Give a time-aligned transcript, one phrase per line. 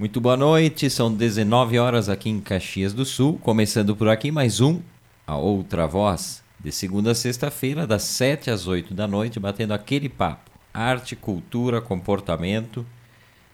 [0.00, 4.58] Muito boa noite, são 19 horas aqui em Caxias do Sul, começando por aqui mais
[4.58, 4.80] um
[5.26, 10.08] A Outra Voz, de segunda a sexta-feira, das 7 às 8 da noite, batendo aquele
[10.08, 10.50] papo.
[10.72, 12.86] Arte, cultura, comportamento,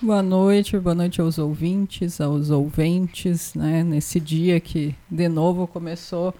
[0.00, 3.84] Boa noite, boa noite aos ouvintes, aos ouventes, né?
[3.84, 6.34] Nesse dia que de novo começou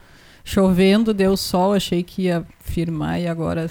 [0.45, 3.71] chovendo, deu sol, achei que ia firmar e agora,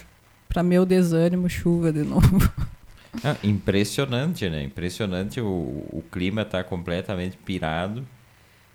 [0.52, 2.52] para meu desânimo, chuva de novo.
[3.26, 4.64] Ah, impressionante, né?
[4.64, 5.42] Impressionante.
[5.42, 8.08] O, o clima está completamente pirado.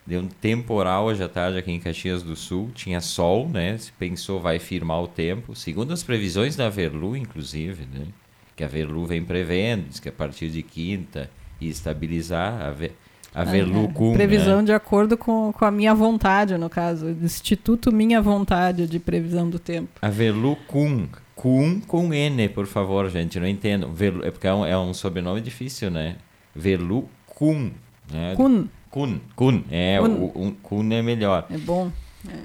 [0.07, 2.71] Deu um temporal hoje à tarde aqui em Caxias do Sul.
[2.75, 3.79] Tinha sol, né?
[3.79, 5.57] Se pensou vai firmar o tempo.
[5.57, 8.09] Segundo as previsões da Verlu, inclusive, né?
[8.55, 12.61] Que a Verlu vem prevendo, diz que a partir de quinta ia estabilizar.
[12.61, 12.93] A, Ver,
[13.35, 14.13] a Verlu é, com.
[14.13, 14.65] Previsão né?
[14.65, 17.09] de acordo com, com a minha vontade, no caso.
[17.23, 19.99] Instituto Minha Vontade de Previsão do Tempo.
[20.03, 21.09] A Verlu com.
[21.47, 23.39] Com com N, por favor, gente.
[23.39, 23.93] Não entendo.
[23.93, 26.17] Verlu, é porque é um, é um sobrenome difícil, né?
[26.53, 27.71] Verlu Kun.
[28.11, 28.35] Né?
[28.35, 28.67] Kun.
[28.91, 29.21] Kun.
[29.37, 29.63] Kun.
[29.71, 30.11] É, Kun.
[30.11, 31.47] O, o Kun é melhor.
[31.49, 31.93] É bom.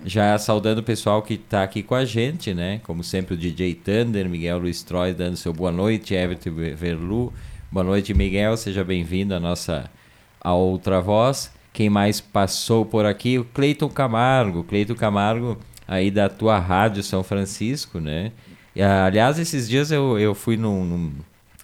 [0.05, 2.79] Já saudando o pessoal que está aqui com a gente, né?
[2.83, 7.33] Como sempre, o DJ Thunder, Miguel Luiz Troy dando seu boa noite, Everton Verlu.
[7.71, 8.55] Boa noite, Miguel.
[8.55, 9.89] Seja bem-vindo à nossa
[10.39, 11.51] a outra voz.
[11.73, 13.39] Quem mais passou por aqui?
[13.39, 14.63] O Cleiton Camargo.
[14.63, 15.57] Cleiton Camargo,
[15.87, 18.31] aí da tua rádio São Francisco, né?
[18.75, 21.11] E, aliás, esses dias eu, eu fui num, num-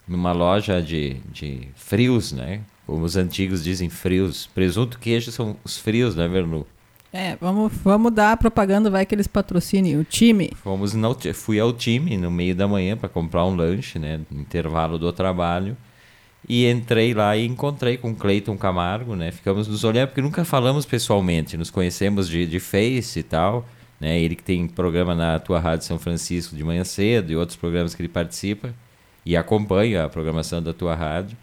[0.06, 2.60] numa loja de, de frios, né?
[2.86, 4.46] Como os antigos dizem, frios.
[4.54, 6.66] Presunto queijo são os frios, né, Verlu?
[7.12, 10.50] É, vamos, vamos dar a propaganda, vai que eles patrocinem o time.
[10.62, 14.40] Fomos no, fui ao time no meio da manhã para comprar um lanche, né, no
[14.40, 15.76] intervalo do trabalho.
[16.48, 19.30] E entrei lá e encontrei com o Cleiton Camargo, né?
[19.32, 23.66] Ficamos nos olhando porque nunca falamos pessoalmente, nos conhecemos de, de Face e tal,
[24.00, 24.18] né?
[24.20, 27.94] Ele que tem programa na tua rádio São Francisco de manhã cedo e outros programas
[27.94, 28.72] que ele participa
[29.24, 31.36] e acompanha a programação da tua rádio.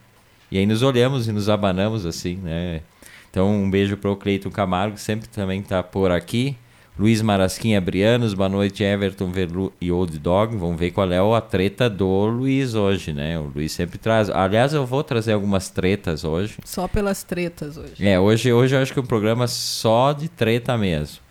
[0.52, 2.82] E aí nos olhamos e nos abanamos assim, né?
[3.30, 6.56] Então um beijo para o Cleiton Camargo, que sempre também está por aqui.
[6.98, 10.56] Luiz Marasquinha Brianos, boa noite, Everton Verlu e Old Dog.
[10.56, 13.38] Vamos ver qual é a treta do Luiz hoje, né?
[13.38, 14.30] O Luiz sempre traz.
[14.30, 16.56] Aliás, eu vou trazer algumas tretas hoje.
[16.64, 17.96] Só pelas tretas hoje.
[18.00, 21.25] É, hoje, hoje eu acho que é um programa só de treta mesmo.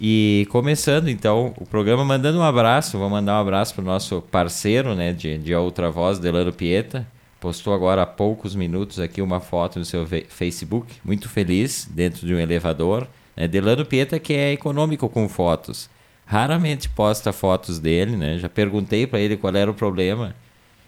[0.00, 4.94] E começando então o programa, mandando um abraço, vou mandar um abraço pro nosso parceiro,
[4.94, 7.06] né, de, de Outra Voz, Delano Pieta.
[7.40, 12.34] Postou agora há poucos minutos aqui uma foto no seu Facebook, muito feliz, dentro de
[12.34, 13.08] um elevador.
[13.36, 13.48] Né?
[13.48, 15.90] Delano Pieta que é econômico com fotos.
[16.24, 18.38] Raramente posta fotos dele, né?
[18.38, 20.34] Já perguntei para ele qual era o problema.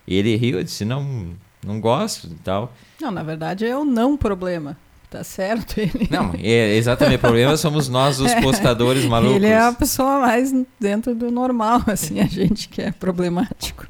[0.07, 1.31] E ele riu, eu disse, não,
[1.65, 2.73] não gosto e tal.
[3.01, 4.77] Não, na verdade é o não problema.
[5.11, 6.07] Tá certo ele.
[6.09, 7.17] Não, é exatamente.
[7.17, 9.35] O problema somos nós, os postadores malucos.
[9.35, 13.85] Ele é a pessoa mais dentro do normal, assim, a gente que é problemático.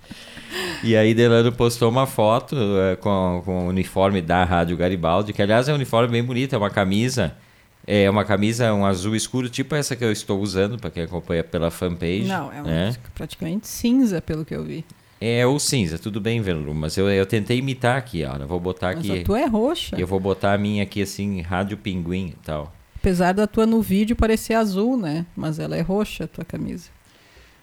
[0.82, 5.42] E aí Delano postou uma foto eh, com, com o uniforme da Rádio Garibaldi, que
[5.42, 7.36] aliás é um uniforme bem bonito, é uma camisa,
[7.86, 11.44] é uma camisa um azul escuro, tipo essa que eu estou usando, para quem acompanha
[11.44, 12.24] pela fanpage.
[12.24, 12.96] Não, é um, né?
[13.14, 14.84] praticamente cinza, pelo que eu vi.
[15.20, 18.36] É o cinza, tudo bem, Verlu, mas eu, eu tentei imitar aqui, ó.
[18.36, 19.20] Eu vou botar Mas aqui.
[19.20, 19.96] a tua é roxa.
[19.98, 22.72] Eu vou botar a minha aqui assim, Rádio Pinguim e tal.
[22.96, 25.26] Apesar da tua no vídeo parecer azul, né?
[25.36, 26.88] Mas ela é roxa, a tua camisa.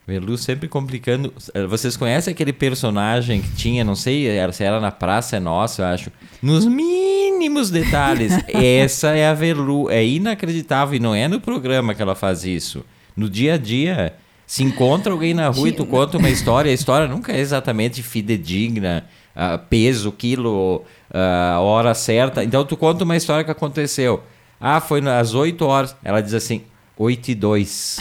[0.05, 1.33] Verlu sempre complicando.
[1.53, 5.81] Eh, Vocês conhecem aquele personagem que tinha, não sei se era na Praça é Nossa,
[5.81, 8.33] eu acho, nos mínimos detalhes.
[8.53, 9.89] Essa é a Verlu.
[9.89, 12.85] É inacreditável e não é no programa que ela faz isso.
[13.15, 14.15] No dia a dia,
[14.47, 18.01] se encontra alguém na rua e tu conta uma história, a história nunca é exatamente
[18.01, 19.05] fidedigna,
[19.35, 22.45] ah, peso, quilo, ah, hora certa.
[22.45, 24.23] Então tu conta uma história que aconteceu.
[24.59, 25.95] Ah, foi às 8 horas.
[26.01, 26.63] Ela diz assim,
[26.97, 27.97] 8 e 2.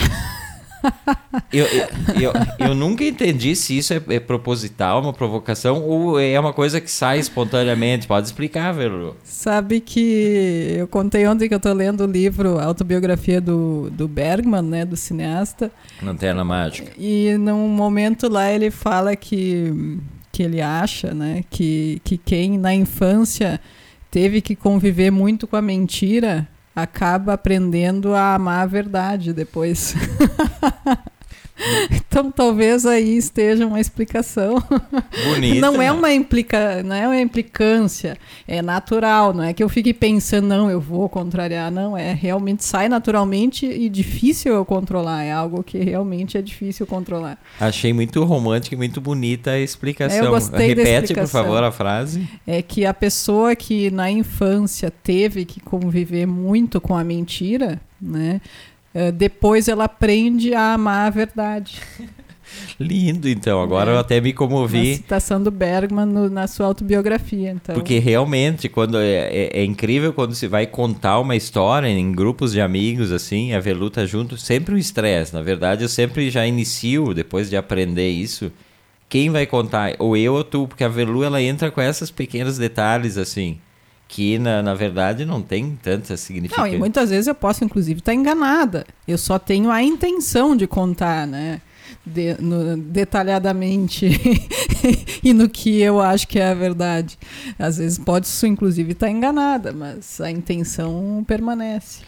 [1.53, 1.87] Eu, eu,
[2.21, 6.81] eu, eu nunca entendi se isso é, é proposital, uma provocação, ou é uma coisa
[6.81, 8.07] que sai espontaneamente.
[8.07, 9.17] Pode explicar, Velu.
[9.23, 14.63] Sabe que eu contei ontem que eu tô lendo o livro Autobiografia do, do Bergman,
[14.63, 14.85] né?
[14.85, 15.71] Do cineasta.
[16.03, 16.93] Lanterna Mágica.
[16.99, 19.99] E num momento lá ele fala que,
[20.33, 21.45] que ele acha, né?
[21.51, 23.61] Que, que quem na infância
[24.11, 29.95] teve que conviver muito com a mentira acaba aprendendo a amar a verdade depois.
[32.09, 34.63] Então talvez aí esteja uma explicação.
[35.25, 35.61] Bonita.
[35.61, 38.17] Não é uma implica, não é uma implicância,
[38.49, 42.65] é natural, não é que eu fique pensando, não, eu vou contrariar, não, é realmente
[42.65, 47.39] sai naturalmente e difícil eu controlar, é algo que realmente é difícil controlar.
[47.61, 50.19] Achei muito romântica e muito bonita a explicação.
[50.19, 52.29] É, eu gostei Repete, por favor, a frase.
[52.47, 58.41] É que a pessoa que na infância teve que conviver muito com a mentira, né?
[58.97, 61.81] Eh, Depois ela aprende a amar a verdade.
[62.79, 63.61] Lindo, então.
[63.61, 63.95] Agora É.
[63.95, 64.95] eu até me Uma comovi.
[64.97, 67.51] citação do Bergman no- na sua autobiografia.
[67.51, 72.13] Então, Porque realmente, quando é, é- é incrível quando se vai contar uma história em
[72.13, 75.35] grupos de amigos, assim, a Velu tá junto, sempre um estresse.
[75.35, 78.51] Na verdade, eu sempre já inicio, depois de aprender isso,
[79.09, 79.95] quem vai contar?
[79.99, 83.59] Ou eu ou tu, porque a Velu, ela entra com esses pequenos detalhes, assim,
[84.09, 86.75] que na, na verdade não tem tanta Não, significância.
[86.75, 88.87] e muitas vezes eu posso, inclusive, estar enganada.
[89.07, 91.61] Eu só tenho a intenção de contar, né?
[92.05, 94.09] De- no- detalhadamente
[95.23, 97.19] e no que eu acho que é a verdade.
[97.59, 102.03] Às vezes pode, isso, inclusive, estar enganada, mas a intenção permanece.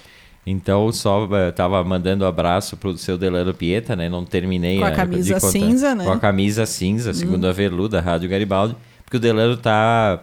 [0.47, 4.09] Então, só eh, tava mandando abraço pro seu Delano Pieta, né?
[4.09, 5.49] Não terminei Com a camisa contar.
[5.49, 6.05] cinza, né?
[6.05, 8.75] Com a camisa cinza, segundo a Velu, da Rádio Garibaldi.
[9.05, 10.21] Porque o Delano tá...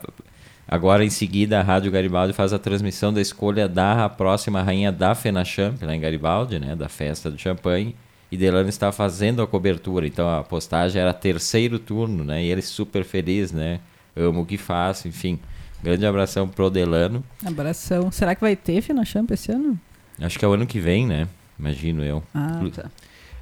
[0.68, 5.14] Agora, em seguida, a Rádio Garibaldi faz a transmissão da escolha da próxima rainha da
[5.14, 6.76] Fenachamp, lá em Garibaldi, né?
[6.76, 7.96] Da festa do champanhe.
[8.32, 10.08] E Delano está fazendo a cobertura.
[10.08, 12.44] Então, a postagem era terceiro turno, né?
[12.44, 13.80] E ele super feliz, né?
[14.16, 15.40] Amo o que faço, enfim.
[15.84, 17.24] Grande abração pro Delano.
[17.46, 18.12] Abração.
[18.12, 19.80] Será que vai ter Fina Champ esse ano?
[20.20, 21.28] Acho que é o ano que vem, né?
[21.60, 22.24] Imagino eu.
[22.34, 22.90] Ah, tá.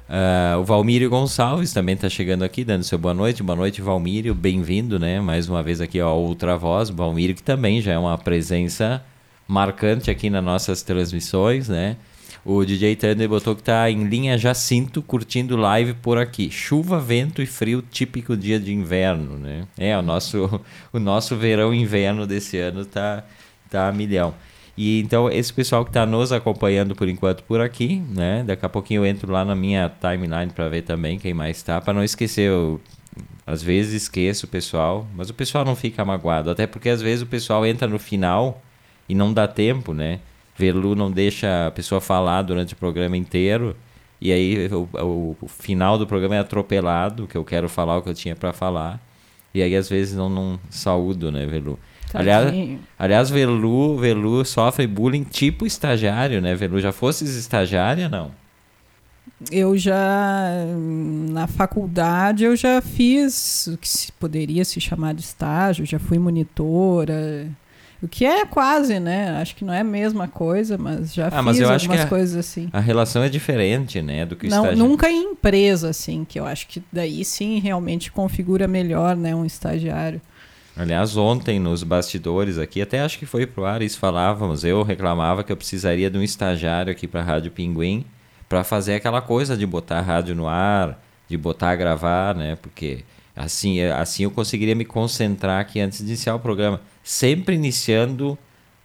[0.08, 3.42] Ah, o Valmírio Gonçalves também está chegando aqui, dando seu boa noite.
[3.42, 4.34] Boa noite, Valmírio.
[4.34, 5.20] Bem-vindo, né?
[5.20, 6.90] Mais uma vez aqui, ó, outra voz.
[6.90, 9.02] Valmírio, que também já é uma presença
[9.48, 11.96] marcante aqui nas nossas transmissões, né?
[12.44, 16.50] O DJ Thunder botou que tá em linha Jacinto, curtindo live por aqui.
[16.50, 19.66] Chuva, vento e frio, típico dia de inverno, né?
[19.78, 20.60] É, o nosso,
[20.92, 23.24] o nosso verão e inverno desse ano tá,
[23.70, 24.34] tá a milhão.
[24.76, 28.42] E então, esse pessoal que está nos acompanhando por enquanto por aqui, né?
[28.44, 31.80] Daqui a pouquinho eu entro lá na minha timeline para ver também quem mais está,
[31.80, 32.48] para não esquecer.
[32.48, 32.80] Eu,
[33.46, 37.22] às vezes esqueço o pessoal, mas o pessoal não fica magoado, até porque às vezes
[37.22, 38.60] o pessoal entra no final
[39.08, 40.18] e não dá tempo, né?
[40.56, 43.76] Velu não deixa a pessoa falar durante o programa inteiro.
[44.20, 48.02] E aí o, o- o final do programa é atropelado, que eu quero falar o
[48.02, 49.00] que eu tinha para falar.
[49.52, 51.78] E aí às vezes não, não saúdo, né, Velu?
[52.14, 52.52] Aliás,
[52.98, 56.54] aliás, Velu, Velu sofre bullying tipo estagiário, né?
[56.54, 58.30] Velu, já fosses estagiária, não?
[59.50, 60.48] Eu já,
[61.30, 66.18] na faculdade, eu já fiz o que se poderia se chamar de estágio, já fui
[66.18, 67.48] monitora,
[68.02, 69.30] o que é quase, né?
[69.40, 72.06] Acho que não é a mesma coisa, mas já Ah, mas fiz acho algumas que
[72.06, 72.68] é- coisas assim.
[72.72, 74.78] A relação é diferente, né, do que Não, estagiário.
[74.78, 79.44] nunca em empresa, assim, que eu acho que daí sim realmente configura melhor, né, um
[79.44, 80.20] estagiário.
[80.76, 85.44] Aliás, ontem nos bastidores aqui, até acho que foi pro ar, isso falávamos, eu reclamava
[85.44, 88.04] que eu precisaria de um estagiário aqui para a Rádio Pinguim
[88.48, 92.56] para fazer aquela coisa de botar a rádio no ar, de botar a gravar, né?
[92.56, 93.04] Porque
[93.34, 98.36] assim, assim eu conseguiria me concentrar aqui antes de iniciar o programa, sempre iniciando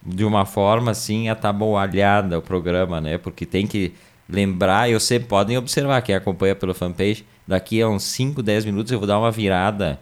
[0.04, 3.18] de uma forma assim atabalhada o programa, né?
[3.18, 3.92] Porque tem que
[4.28, 8.92] lembrar, eu sempre podem observar quem acompanha pelo fanpage, daqui a uns 5, 10 minutos
[8.92, 10.00] eu vou dar uma virada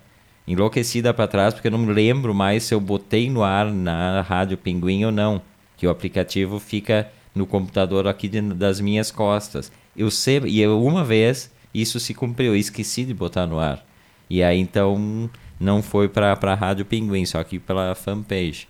[0.49, 4.57] enlouquecida para trás, porque eu não lembro mais se eu botei no ar na Rádio
[4.59, 5.41] Pinguim ou não,
[5.77, 9.71] que o aplicativo fica no computador aqui de- das minhas costas.
[9.97, 13.85] Eu sei, e eu, uma vez isso se cumpriu, esqueci de botar no ar.
[14.29, 18.67] E aí então não foi para a Rádio Pinguim, só que pela fanpage.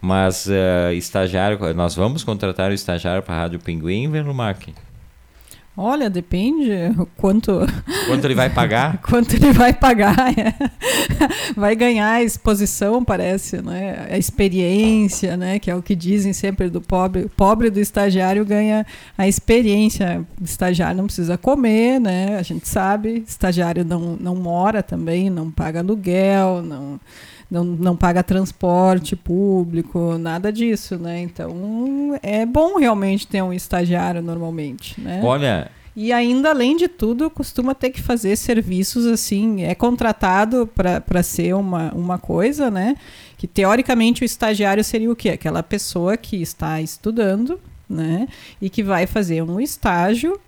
[0.00, 4.72] Mas eh, estagiário, nós vamos contratar o estagiário para a Rádio Pinguim, Venumac?
[5.76, 7.66] Olha, depende o quanto
[8.06, 8.96] Quanto ele vai pagar?
[9.06, 10.16] quanto ele vai pagar.
[10.38, 10.54] é.
[11.54, 14.06] Vai ganhar a exposição, parece, né?
[14.10, 15.58] A experiência, né?
[15.58, 17.24] Que é o que dizem sempre do pobre.
[17.24, 18.86] O pobre do estagiário ganha
[19.18, 20.24] a experiência.
[20.40, 22.38] O estagiário não precisa comer, né?
[22.38, 23.22] A gente sabe.
[23.26, 26.98] Estagiário não, não mora também, não paga aluguel, não,
[27.50, 31.20] não, não paga transporte público, nada disso, né?
[31.20, 35.20] Então é bom realmente ter um estagiário normalmente, né?
[35.22, 39.62] Olha, E ainda, além de tudo, costuma ter que fazer serviços assim.
[39.64, 42.96] É contratado para ser uma, uma coisa, né?
[43.38, 45.30] Que teoricamente o estagiário seria o quê?
[45.30, 48.28] Aquela pessoa que está estudando, né?
[48.60, 50.38] E que vai fazer um estágio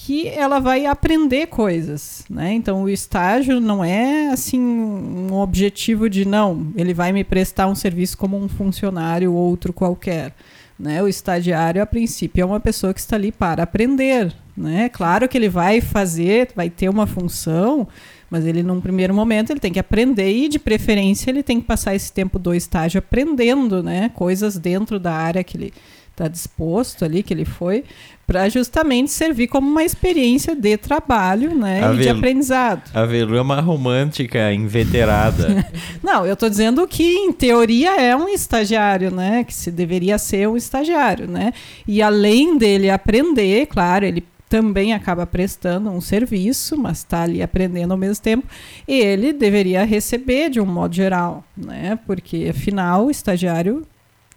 [0.00, 2.52] que ela vai aprender coisas, né?
[2.52, 7.74] Então o estágio não é assim um objetivo de não, ele vai me prestar um
[7.74, 10.32] serviço como um funcionário outro qualquer.
[10.78, 11.02] Né?
[11.02, 14.32] O estagiário, a princípio, é uma pessoa que está ali para aprender.
[14.56, 14.88] Né?
[14.88, 17.88] Claro que ele vai fazer, vai ter uma função,
[18.30, 21.66] mas ele, num primeiro momento, ele tem que aprender e, de preferência, ele tem que
[21.66, 24.12] passar esse tempo do estágio aprendendo né?
[24.14, 25.72] coisas dentro da área que ele
[26.18, 27.84] está disposto ali, que ele foi,
[28.26, 32.82] para justamente servir como uma experiência de trabalho né, a e de aprendizado.
[32.92, 35.64] A Velu é uma romântica inveterada.
[36.02, 39.44] Não, eu estou dizendo que, em teoria, é um estagiário, né?
[39.44, 41.54] Que se deveria ser um estagiário, né?
[41.86, 47.92] E além dele aprender, claro, ele também acaba prestando um serviço, mas está ali aprendendo
[47.92, 48.46] ao mesmo tempo,
[48.86, 51.98] e ele deveria receber de um modo geral, né?
[52.06, 53.86] Porque afinal o estagiário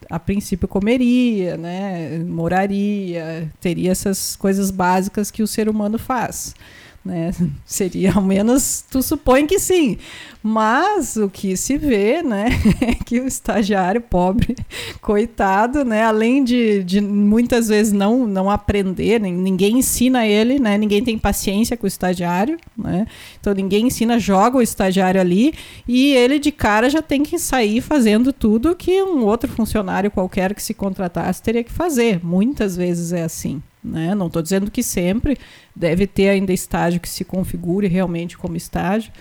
[0.09, 6.55] a princípio comeria, né, moraria, teria essas coisas básicas que o ser humano faz.
[7.03, 7.31] Né?
[7.65, 9.97] Seria ao menos, tu supõe que sim.
[10.43, 12.49] Mas o que se vê, né,
[12.81, 14.55] é que o estagiário pobre,
[14.99, 21.03] coitado, né, além de, de muitas vezes não, não aprender, ninguém ensina ele, né, ninguém
[21.03, 23.05] tem paciência com o estagiário, né,
[23.39, 25.53] então ninguém ensina, joga o estagiário ali
[25.87, 30.55] e ele de cara já tem que sair fazendo tudo que um outro funcionário qualquer
[30.55, 32.23] que se contratasse teria que fazer.
[32.23, 33.61] Muitas vezes é assim.
[33.83, 34.13] Né?
[34.13, 35.37] Não estou dizendo que sempre
[35.75, 39.11] deve ter ainda estágio que se configure realmente como estágio,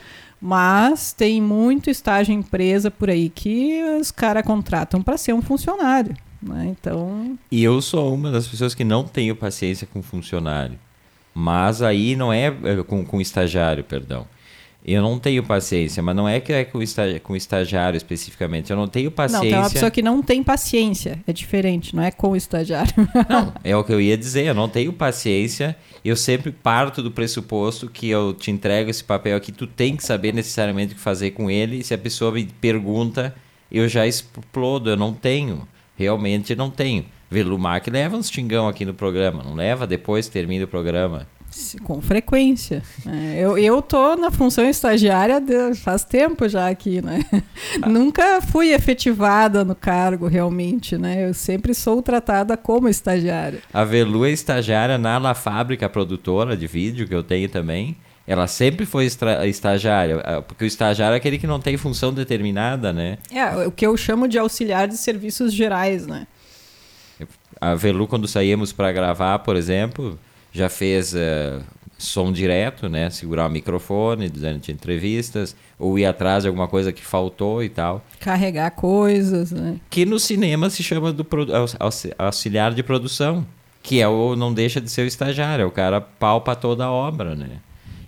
[0.41, 6.15] mas tem muito estágio empresa por aí que os caras contratam para ser um funcionário.
[6.43, 6.69] Né?
[6.69, 7.39] Então.
[7.51, 10.79] E eu sou uma das pessoas que não tenho paciência com funcionário.
[11.35, 14.27] Mas aí não é, é com, com estagiário, perdão.
[14.85, 18.71] Eu não tenho paciência, mas não é que é com, estagi com estagiário especificamente.
[18.71, 19.45] Eu não tenho paciência.
[19.45, 21.23] Não, tem uma pessoa que não tem paciência.
[21.27, 22.95] É diferente, não é com o estagiário.
[23.29, 24.47] Não, é o que eu ia dizer.
[24.47, 25.77] Eu não tenho paciência.
[26.05, 30.05] Eu sempre parto do pressuposto que eu te entrego esse papel aqui, tu tem que
[30.05, 31.79] saber necessariamente o que fazer com ele.
[31.79, 33.35] E se a pessoa me pergunta,
[33.71, 34.91] eu já explodo.
[34.91, 35.69] Eu não tenho.
[35.97, 37.05] Realmente não tenho.
[37.31, 39.43] Velumac leva uns xingão aqui no programa.
[39.45, 41.29] Não leva depois que termina o programa.
[41.83, 42.83] Com frequência.
[43.07, 47.25] É, eu, eu tô na função estagiária de, faz tempo já aqui, né?
[47.83, 47.89] Ah.
[47.89, 51.29] Nunca fui efetivada no cargo realmente, né?
[51.29, 53.61] Eu sempre sou tratada como estagiária.
[53.73, 57.97] A Velu é estagiária na La Fábrica, produtora de vídeo que eu tenho também.
[58.27, 59.07] Ela sempre foi
[59.47, 63.19] estagiária, ah, porque o estagiário é aquele que não tem função determinada, né?
[63.33, 66.27] É, o que eu chamo de auxiliar de serviços gerais, né?
[67.61, 70.19] A Velu, quando saímos para gravar, por exemplo,
[70.53, 71.63] já fez uh,
[71.99, 73.11] som direto, né?
[73.11, 78.05] Segurar o microfone durante entrevistas, ou ir atrás de alguma coisa que faltou e tal.
[78.19, 79.77] Carregar coisas, né?
[79.89, 81.27] Que no cinema se chama do
[82.19, 83.47] auxiliar de produção,
[83.83, 86.91] que é o não deixa de ser o estagiário, é o cara palpa toda a
[86.91, 87.59] obra, né?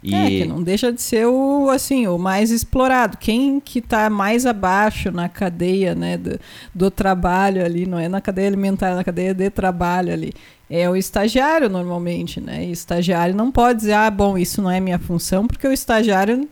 [0.02, 0.14] E...
[0.14, 3.16] É, que não deixa de ser o, assim, o mais explorado.
[3.18, 6.38] Quem que está mais abaixo na cadeia né, do,
[6.74, 10.32] do, trabalho ali, não é na cadeia alimentar, é na cadeia de trabalho ali.
[10.68, 12.64] É o estagiário normalmente, né?
[12.64, 16.48] E estagiário não pode dizer, ah, bom, isso não é minha função, porque o estagiário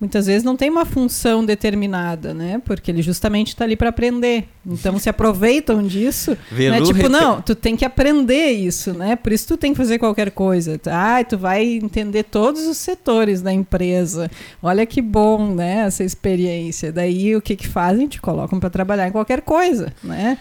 [0.00, 2.60] muitas vezes não tem uma função determinada, né?
[2.64, 4.48] Porque ele justamente está ali para aprender.
[4.64, 6.36] Então se aproveitam disso.
[6.66, 6.80] Né?
[6.82, 9.14] Tipo, não, tu tem que aprender isso, né?
[9.14, 10.80] Por isso tu tem que fazer qualquer coisa.
[10.86, 14.30] Ah, tu vai entender todos os setores da empresa.
[14.62, 15.84] Olha que bom, né?
[15.86, 16.90] Essa experiência.
[16.90, 18.08] Daí o que que fazem?
[18.08, 20.38] Te colocam para trabalhar em qualquer coisa, né?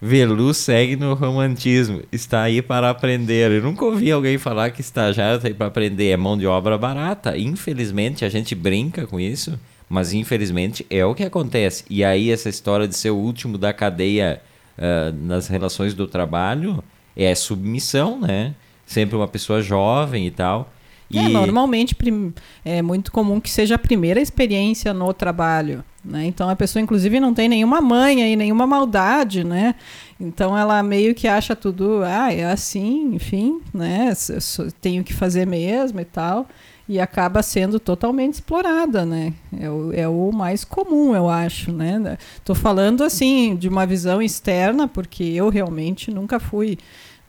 [0.00, 2.02] Velu segue no romantismo.
[2.12, 3.50] Está aí para aprender.
[3.50, 6.10] Eu nunca ouvi alguém falar que estagiário está aí para aprender.
[6.10, 7.36] É mão de obra barata.
[7.36, 11.84] Infelizmente, a gente brinca com isso, mas infelizmente é o que acontece.
[11.90, 14.40] E aí, essa história de ser o último da cadeia
[14.78, 16.82] uh, nas relações do trabalho
[17.16, 18.54] é submissão, né?
[18.86, 20.72] Sempre uma pessoa jovem e tal.
[21.12, 21.26] É, e...
[21.26, 21.96] É, normalmente
[22.64, 25.82] é muito comum que seja a primeira experiência no trabalho.
[26.04, 26.26] Né?
[26.26, 29.74] Então a pessoa, inclusive, não tem nenhuma manha e nenhuma maldade, né?
[30.18, 34.12] Então ela meio que acha tudo, ah, é assim, enfim, né?
[34.80, 36.46] Tenho que fazer mesmo e tal.
[36.88, 39.34] E acaba sendo totalmente explorada, né?
[39.60, 42.16] É o, é o mais comum, eu acho, né?
[42.54, 46.78] Falando assim de uma visão externa, porque eu realmente nunca fui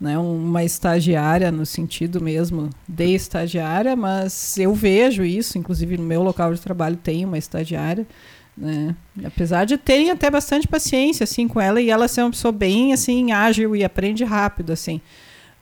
[0.00, 6.22] né, uma estagiária no sentido mesmo de estagiária, mas eu vejo isso, inclusive no meu
[6.22, 8.06] local de trabalho tem uma estagiária,
[8.60, 8.94] né?
[9.24, 12.92] Apesar de terem até bastante paciência assim com ela e ela ser uma pessoa bem
[12.92, 15.00] assim ágil e aprende rápido assim.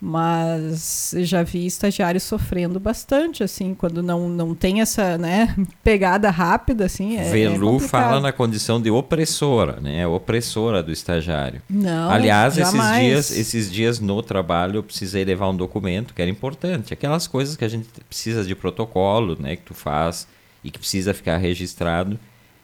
[0.01, 6.85] Mas já vi estagiários sofrendo bastante assim quando não, não tem essa né, pegada rápida
[6.85, 7.17] assim.
[7.17, 10.07] É, Velu é fala na condição de opressora, né?
[10.07, 11.63] Opressora do estagiário.
[11.69, 12.11] Não.
[12.11, 16.93] Aliás, esses dias, esses dias no trabalho eu precisei levar um documento que era importante,
[16.93, 20.29] aquelas coisas que a gente precisa de protocolo, né, que tu faz
[20.63, 22.19] e que precisa ficar registrado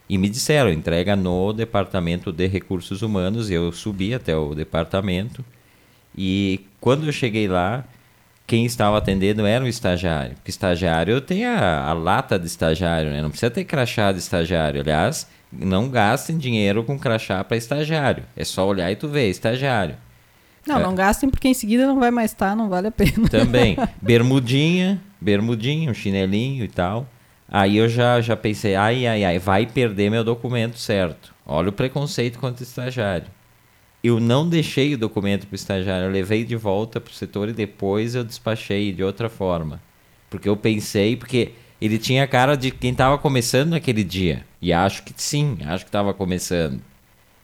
[0.09, 3.51] E me disseram, entrega no departamento de recursos humanos.
[3.51, 5.45] Eu subi até o departamento.
[6.17, 7.85] E quando eu cheguei lá,
[8.47, 10.35] quem estava atendendo era um estagiário.
[10.37, 13.23] Porque estagiário tem a, a lata de estagiário, né?
[13.23, 14.81] Não precisa ter crachá de estagiário.
[14.83, 18.25] Aliás, não gastem dinheiro com crachá para estagiário.
[18.37, 19.97] É só olhar e tu vê, estagiário.
[20.67, 20.83] Não, É.
[20.83, 23.29] não gastem porque em seguida não vai mais estar, não vale a pena.
[23.31, 23.77] Também.
[24.01, 27.07] Bermudinha, bermudinha, um chinelinho e tal.
[27.57, 31.33] Aí eu já, já pensei, ai, ai, ai, vai perder meu documento certo.
[31.47, 33.29] Olha o preconceito contra o estagiário.
[34.03, 37.49] Eu não deixei o documento para o estagiário, eu levei de volta para o setor
[37.49, 39.81] e depois eu despachei de outra forma.
[40.29, 44.45] Porque eu pensei, porque ele tinha a cara de quem estava começando naquele dia.
[44.61, 46.81] E acho que sim, acho que estava começando.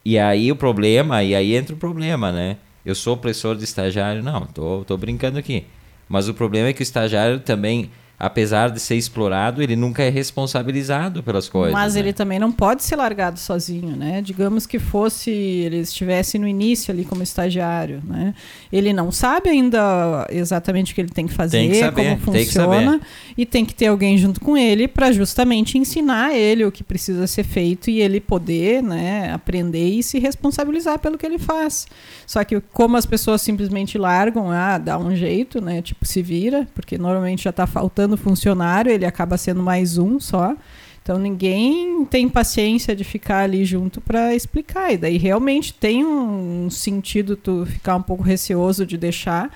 [0.05, 2.57] E aí o problema, e aí entra o problema, né?
[2.85, 4.25] Eu sou opressor de estagiário?
[4.25, 5.67] Não, tô, tô brincando aqui.
[6.09, 10.11] Mas o problema é que o estagiário também, apesar de ser explorado, ele nunca é
[10.11, 11.73] responsabilizado pelas coisas.
[11.73, 12.01] Mas né?
[12.01, 14.21] ele também não pode ser largado sozinho, né?
[14.21, 18.35] Digamos que fosse, ele estivesse no início ali como estagiário, né?
[18.71, 22.33] Ele não sabe ainda exatamente o que ele tem que fazer, Tem que saber, como
[22.33, 23.05] tem funciona, saber.
[23.39, 27.27] e tem que ter alguém junto com ele para justamente ensinar ele o que precisa
[27.27, 31.87] ser feito e ele poder, né, aprender e se responsabilizar pelo que ele faz.
[32.27, 35.81] Só que como as pessoas simplesmente largam, ah, dá um jeito, né?
[35.81, 40.57] Tipo, se vira, porque normalmente já está faltando funcionário, ele acaba sendo mais um só.
[41.03, 44.93] Então ninguém tem paciência de ficar ali junto para explicar.
[44.93, 49.51] E daí realmente tem um sentido tu ficar um pouco receoso de deixar,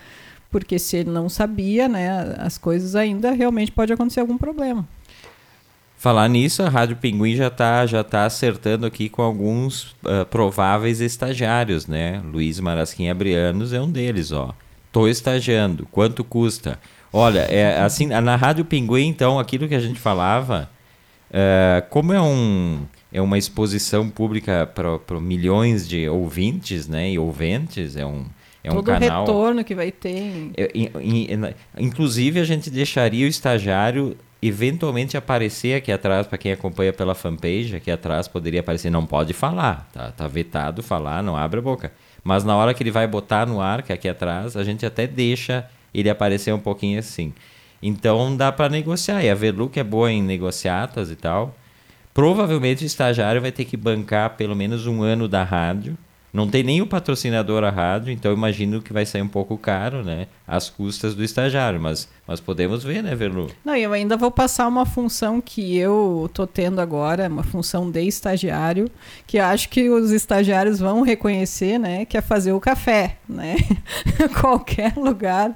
[0.51, 4.87] porque se ele não sabia, né, as coisas ainda realmente pode acontecer algum problema.
[5.97, 11.01] Falar nisso, a Rádio Pinguim já está já tá acertando aqui com alguns ah, prováveis
[11.01, 12.21] estagiários, né?
[12.25, 14.55] Luiz Marasquim Abrianos é um deles, ó.
[14.93, 16.79] Tô estagiando, quanto custa?
[17.17, 20.69] Olha, é assim, na Rádio Pinguim, então, aquilo que a gente falava,
[21.33, 22.81] eh, como é um
[23.13, 27.11] é uma exposição pública para milhões de ouvintes, né?
[27.13, 28.25] E ouventes, é um
[28.65, 29.23] é um canal.
[29.23, 30.51] o retorno que vai ter.
[30.57, 36.51] É, in- in- Inclusive, a gente deixaria o estagiário eventualmente aparecer aqui atrás, para quem
[36.53, 41.37] acompanha pela fanpage, aqui atrás poderia aparecer, não pode falar, tá, tá vetado falar, não
[41.37, 41.93] abre a boca.
[42.23, 44.85] Mas na hora que ele vai botar no ar, que é aqui atrás, a gente
[44.85, 47.33] até deixa ele aparecer um pouquinho assim.
[47.83, 49.23] Então dá para negociar.
[49.23, 51.55] E a Verlu, que é boa em negociatas e tal,
[52.13, 55.97] provavelmente o estagiário vai ter que bancar pelo menos um ano da rádio.
[56.33, 60.03] Não tem nem o patrocinador a rádio, então imagino que vai sair um pouco caro,
[60.03, 60.27] né?
[60.45, 63.51] As custas do estagiário, mas, mas podemos ver, né, Verlu?
[63.65, 68.03] Não, eu ainda vou passar uma função que eu tô tendo agora, uma função de
[68.03, 68.91] estagiário,
[69.27, 73.57] que acho que os estagiários vão reconhecer, né, que é fazer o café, né?
[74.41, 75.53] Qualquer lugar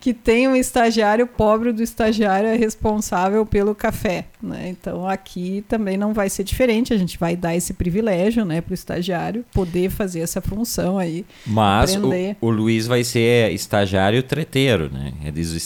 [0.00, 4.68] que tenha um estagiário pobre do estagiário é responsável pelo café, né?
[4.68, 8.72] Então aqui também não vai ser diferente, a gente vai dar esse privilégio, né, para
[8.72, 11.26] o estagiário poder fazer essa função aí.
[11.46, 15.12] Mas o, o Luiz vai ser estagiário treteiro, né?
[15.20, 15.56] Ele diz os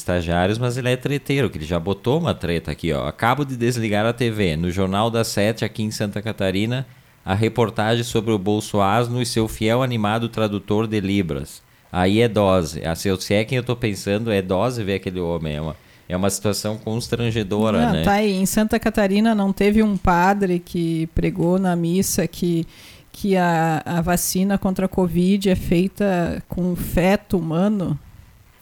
[0.59, 3.07] mas ele é treteiro, que ele já botou uma treta aqui, ó.
[3.07, 4.57] Acabo de desligar a TV.
[4.57, 6.87] No Jornal das Sete, aqui em Santa Catarina,
[7.25, 11.63] a reportagem sobre o Bolso Asno e seu fiel animado tradutor de Libras.
[11.93, 12.85] Aí é dose.
[12.85, 15.57] Ah, Se eu se é quem eu tô pensando, é dose ver aquele homem.
[15.57, 15.77] É uma,
[16.09, 18.03] é uma situação constrangedora, Não, né?
[18.05, 18.33] Tá aí.
[18.33, 22.67] Em Santa Catarina não teve um padre que pregou na missa que,
[23.11, 27.99] que a, a vacina contra a Covid é feita com feto humano?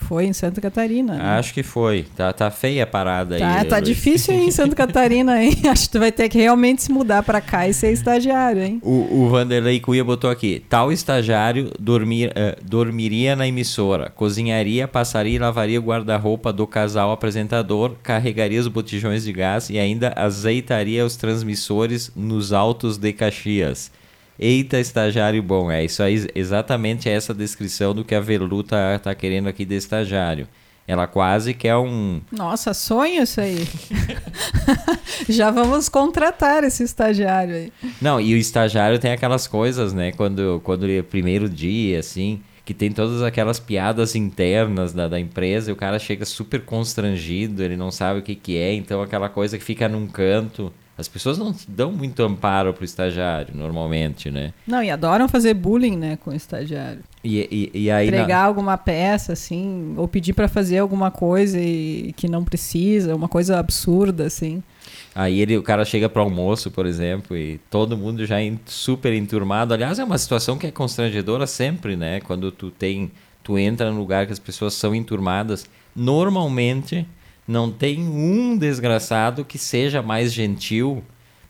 [0.01, 1.15] Foi em Santa Catarina.
[1.15, 1.23] né?
[1.39, 2.07] Acho que foi.
[2.17, 3.41] Tá, tá feia a parada aí.
[3.41, 3.89] Tá, tá Luiz.
[3.89, 5.55] difícil aí em Santa Catarina, hein?
[5.71, 8.81] Acho que tu vai ter que realmente se mudar pra cá e ser estagiário, hein?
[8.83, 15.37] O, o Vanderlei Cunha botou aqui: tal estagiário dormir, eh, dormiria na emissora, cozinharia, passaria
[15.37, 21.05] e lavaria o guarda-roupa do casal apresentador, carregaria os botijões de gás e ainda azeitaria
[21.05, 23.91] os transmissores nos altos de Caxias.
[24.39, 25.71] Eita, estagiário bom.
[25.71, 29.75] É isso aí, exatamente essa descrição do que a Velu tá, tá querendo aqui de
[29.75, 30.47] estagiário.
[30.87, 32.23] Ela quase quer um.
[32.33, 33.69] Nossa, sonho isso aí.
[35.29, 37.73] Já vamos contratar esse estagiário aí.
[38.01, 40.13] Não, e o estagiário tem aquelas coisas, né?
[40.13, 45.21] Quando, quando ele é primeiro dia, assim, que tem todas aquelas piadas internas da, da
[45.21, 49.03] empresa e o cara chega super constrangido, ele não sabe o que, que é, então
[49.03, 50.73] aquela coisa que fica num canto.
[50.99, 54.53] As pessoas não dão muito amparo pro estagiário, normalmente, né?
[54.67, 56.99] Não, e adoram fazer bullying, né, com o estagiário.
[57.23, 58.11] E, e, e aí.
[58.11, 63.15] na- Entregar alguma peça, assim, ou pedir pra fazer alguma coisa e, que não precisa,
[63.15, 64.61] uma coisa absurda, assim.
[65.15, 69.13] Aí ele, o cara chega pro almoço, por exemplo, e todo mundo já em- super
[69.13, 69.73] enturmado.
[69.73, 72.21] Aliás, é uma situação que é constrangedora sempre, né?
[72.21, 73.11] Quando tu tem,
[73.45, 77.07] tu entra num lugar que as pessoas são enturmadas, normalmente
[77.49, 81.03] não tem um desgraçado que seja mais gentil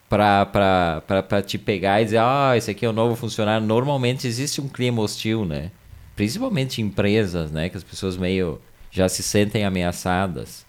[0.08, 3.66] para te pegar e dizer, ah, esse aqui é o novo funcionário.
[3.66, 5.72] Normalmente existe um clima hostil, né?
[6.14, 7.68] Principalmente em empresas, né?
[7.68, 8.60] Que as pessoas meio
[8.92, 10.64] já se sentem ameaçadas.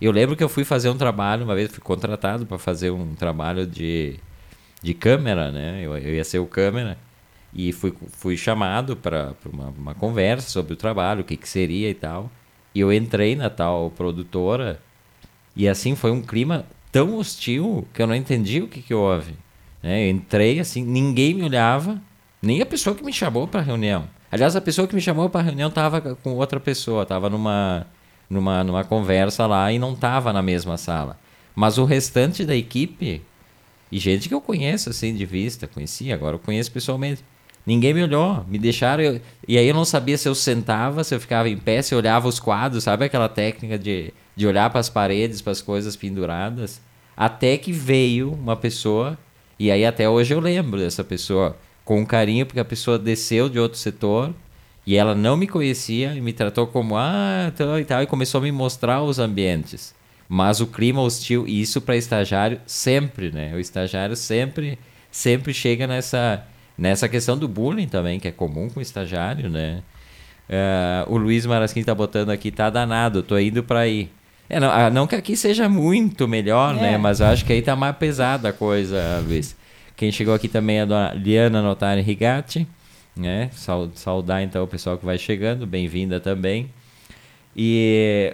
[0.00, 3.14] Eu lembro que eu fui fazer um trabalho, uma vez fui contratado para fazer um
[3.14, 4.16] trabalho de,
[4.82, 5.80] de câmera, né?
[5.82, 6.96] Eu, eu ia ser o câmera.
[7.52, 11.90] E fui, fui chamado para uma, uma conversa sobre o trabalho, o que, que seria
[11.90, 12.30] e tal.
[12.74, 14.80] E eu entrei na tal produtora.
[15.56, 19.34] E assim foi um clima tão hostil que eu não entendi o que, que houve.
[19.82, 20.06] Né?
[20.06, 22.00] Eu entrei assim, ninguém me olhava,
[22.42, 24.08] nem a pessoa que me chamou para reunião.
[24.30, 27.86] Aliás, a pessoa que me chamou para a reunião estava com outra pessoa, estava numa,
[28.28, 31.18] numa, numa conversa lá e não estava na mesma sala.
[31.54, 33.22] Mas o restante da equipe,
[33.90, 37.24] e gente que eu conheço assim de vista, conhecia, agora eu conheço pessoalmente,
[37.66, 39.02] Ninguém me olhou, me deixaram.
[39.02, 39.20] Eu...
[39.46, 41.98] E aí eu não sabia se eu sentava, se eu ficava em pé, se eu
[41.98, 45.96] olhava os quadros, sabe aquela técnica de, de olhar para as paredes, para as coisas
[45.96, 46.80] penduradas?
[47.16, 49.18] Até que veio uma pessoa,
[49.58, 53.58] e aí até hoje eu lembro dessa pessoa com carinho, porque a pessoa desceu de
[53.58, 54.32] outro setor
[54.86, 58.38] e ela não me conhecia e me tratou como ah, tal e tal, e começou
[58.38, 59.94] a me mostrar os ambientes.
[60.28, 63.52] Mas o clima hostil, e isso para estagiário sempre, né?
[63.54, 64.78] O estagiário sempre,
[65.10, 66.46] sempre chega nessa
[66.80, 69.82] Nessa questão do bullying também, que é comum com o estagiário, né?
[70.48, 74.08] Uh, o Luiz Marasquim tá botando aqui, tá danado, tô indo para aí.
[74.48, 76.88] É, não, ah, não, que aqui seja muito melhor, né?
[76.88, 76.90] é.
[76.92, 76.98] né?
[76.98, 79.54] Mas eu acho que aí tá mais pesada a coisa, Luiz.
[79.94, 82.66] Quem chegou aqui também é a dona Liana Notari Rigatti,
[83.14, 83.50] né?
[83.94, 86.70] Saudar então o pessoal que vai chegando, bem-vinda também.
[87.54, 88.32] E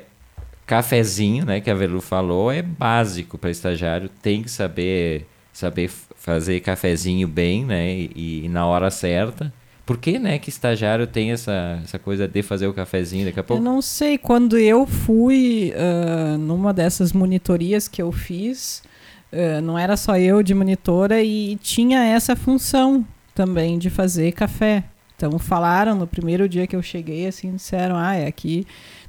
[0.65, 5.91] cafezinho, né, que a Velu falou, é básico para estagiário, tem que saber saber
[6.27, 7.89] fazer cafezinho bem, né?
[7.89, 9.53] E, e, na hora certa.
[9.87, 13.45] Por que, né, que estagiário tem essa, essa coisa de fazer o cafezinho daqui a
[13.45, 13.63] pouco?
[13.63, 14.19] Eu não sei.
[14.19, 18.83] Quando eu fui uh, numa dessas monitorias que eu fiz,
[19.33, 24.83] uh, não era só eu de monitora e tinha essa função também de fazer café.
[25.15, 28.67] Então falaram no primeiro dia que eu cheguei, assim, disseram, ah, é aqui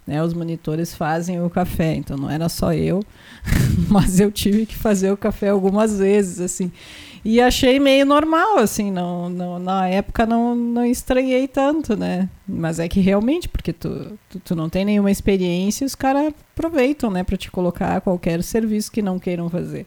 [0.08, 3.04] né, os monitores fazem o café, então não era só eu,
[3.90, 6.72] mas eu tive que fazer o café algumas vezes, assim.
[7.30, 12.30] E achei meio normal, assim, não, não, na época não, não estranhei tanto, né?
[12.48, 17.12] Mas é que realmente, porque tu, tu, tu não tem nenhuma experiência, os caras aproveitam,
[17.12, 19.86] né, para te colocar qualquer serviço que não queiram fazer.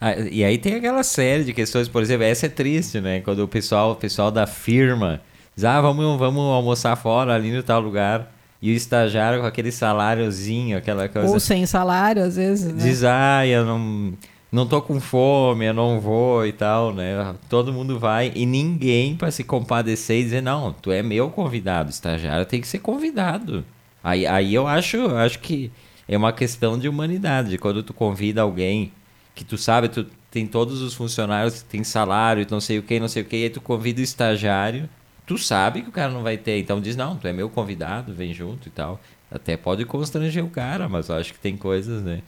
[0.00, 3.20] Ah, e aí tem aquela série de questões, por exemplo, essa é triste, né?
[3.22, 5.20] Quando o pessoal, o pessoal da firma
[5.56, 8.32] diz, ah, vamos, vamos almoçar fora ali no tal lugar.
[8.62, 11.28] E o estagiário com aquele saláriozinho, aquela coisa.
[11.28, 12.72] Ou sem salário, às vezes.
[12.72, 12.80] Né?
[12.80, 14.12] Diz, ah, eu não,
[14.50, 17.34] não tô com fome, eu não vou e tal, né?
[17.48, 21.90] Todo mundo vai e ninguém para se compadecer e dizer, não, tu é meu convidado,
[21.90, 23.64] estagiário tem que ser convidado.
[24.02, 25.70] Aí, aí eu acho, acho que
[26.08, 27.58] é uma questão de humanidade.
[27.58, 28.92] Quando tu convida alguém
[29.34, 33.08] que tu sabe, tu tem todos os funcionários tem salário, não sei o que, não
[33.08, 34.88] sei o que, aí tu convida o estagiário
[35.30, 36.58] tu sabe que o cara não vai ter.
[36.58, 39.00] Então diz, não, tu é meu convidado, vem junto e tal.
[39.30, 42.20] Até pode constranger o cara, mas eu acho que tem coisas, né?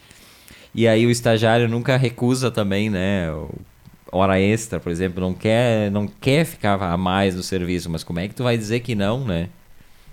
[0.74, 3.28] E aí o estagiário nunca recusa também, né?
[4.11, 8.20] Hora extra, por exemplo, não quer, não quer ficar a mais no serviço, mas como
[8.20, 9.48] é que tu vai dizer que não, né?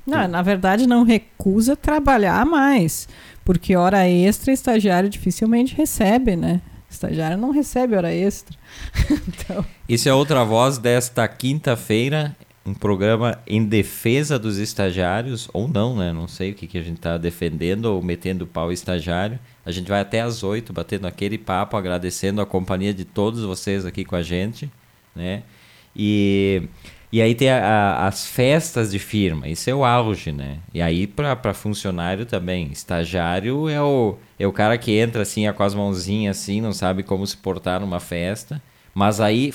[0.05, 3.07] Não, na verdade não recusa trabalhar mais,
[3.45, 6.61] porque hora extra estagiário dificilmente recebe, né?
[6.89, 8.57] Estagiário não recebe hora extra.
[9.27, 9.63] então...
[9.87, 16.13] Isso é outra voz desta quinta-feira um programa em defesa dos estagiários, ou não, né?
[16.13, 19.39] Não sei o que, que a gente está defendendo ou metendo pau estagiário.
[19.69, 23.85] A gente vai até às oito batendo aquele papo, agradecendo a companhia de todos vocês
[23.85, 24.69] aqui com a gente,
[25.15, 25.43] né?
[25.95, 26.63] E,
[27.11, 30.59] e aí tem a, a, as festas de firma, isso é o auge, né?
[30.73, 35.63] E aí para funcionário também, estagiário é o, é o cara que entra assim, com
[35.63, 38.61] as mãozinhas assim, não sabe como se portar numa festa,
[38.93, 39.51] mas aí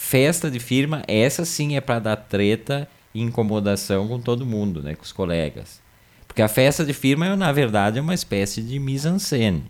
[0.00, 4.94] Festa de firma, essa sim é para dar treta e incomodação com todo mundo, né,
[4.94, 5.82] com os colegas.
[6.38, 9.64] Porque a festa de firma, na verdade, é uma espécie de mise-en-scène.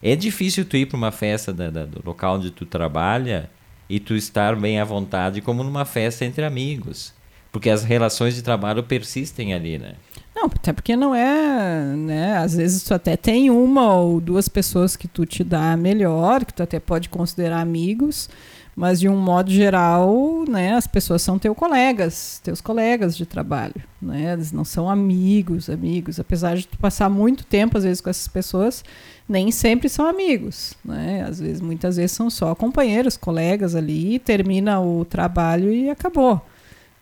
[0.00, 3.50] É difícil tu ir para uma festa da, da, do local onde tu trabalha
[3.90, 7.12] e tu estar bem à vontade como numa festa entre amigos.
[7.50, 9.94] Porque as relações de trabalho persistem ali, né?
[10.36, 12.36] Não, até porque não é, né?
[12.36, 16.54] Às vezes tu até tem uma ou duas pessoas que tu te dá melhor, que
[16.54, 18.30] tu até pode considerar amigos,
[18.76, 23.80] mas de um modo geral, né, as pessoas são teus colegas, teus colegas de trabalho,
[24.02, 24.32] né?
[24.32, 28.26] Eles não são amigos, amigos, apesar de tu passar muito tempo às vezes com essas
[28.26, 28.84] pessoas,
[29.28, 31.24] nem sempre são amigos, né?
[31.28, 36.44] Às vezes, muitas vezes são só companheiros, colegas ali, termina o trabalho e acabou,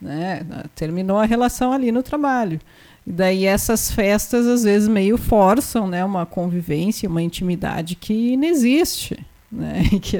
[0.01, 0.43] né?
[0.75, 2.61] Terminou a relação ali no trabalho.
[3.07, 8.47] E daí essas festas às vezes meio forçam, né, uma convivência, uma intimidade que não
[8.47, 9.19] existe,
[9.53, 9.83] né?
[10.01, 10.19] Que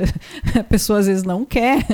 [0.59, 1.85] a pessoa às vezes não quer.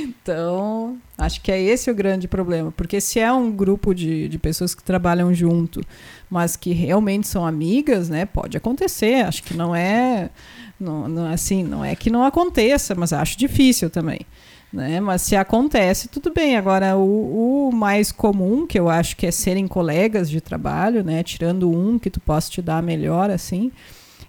[0.00, 2.70] Então, acho que é esse o grande problema.
[2.70, 5.80] Porque se é um grupo de, de pessoas que trabalham junto,
[6.28, 8.26] mas que realmente são amigas, né?
[8.26, 9.24] Pode acontecer.
[9.24, 10.30] Acho que não é.
[10.78, 14.20] Não, não, assim, não é que não aconteça, mas acho difícil também.
[14.72, 15.00] Né?
[15.00, 16.56] Mas se acontece, tudo bem.
[16.56, 21.22] Agora, o, o, mais comum, que eu acho que é serem colegas de trabalho, né?
[21.22, 23.72] Tirando um que tu possa te dar melhor, assim,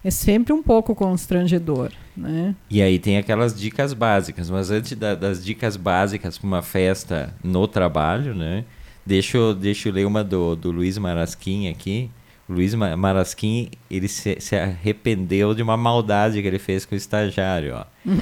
[0.04, 2.56] é sempre um pouco constrangedor, né?
[2.70, 7.34] E aí tem aquelas dicas básicas, mas antes da, das dicas básicas para uma festa
[7.44, 8.66] no trabalho, né?
[9.06, 12.10] Deixa eu, deixa eu ler uma do, do Luiz Marasquim aqui.
[12.48, 16.98] O Luiz Marasquim, ele se, se arrependeu de uma maldade que ele fez com o
[16.98, 17.86] estagiário, ó.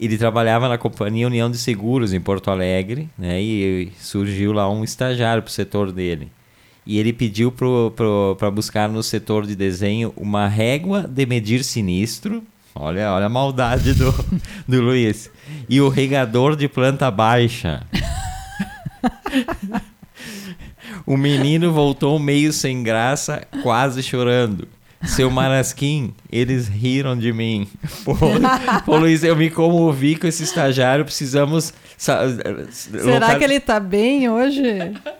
[0.00, 3.40] ele trabalhava na companhia União de Seguros em Porto Alegre, né?
[3.40, 6.32] E surgiu lá um estagiário para o setor dele.
[6.86, 12.42] E ele pediu para buscar no setor de desenho uma régua de medir sinistro.
[12.74, 14.12] Olha, olha a maldade do,
[14.66, 15.30] do Luiz.
[15.68, 17.82] E o regador de planta baixa.
[21.06, 24.68] o menino voltou meio sem graça, quase chorando.
[25.04, 27.66] Seu Marasquim, eles riram de mim.
[28.04, 28.14] Pô,
[28.84, 31.72] pô, Luiz, eu me comovi com esse estagiário, precisamos.
[32.00, 34.64] Será que ele tá bem hoje?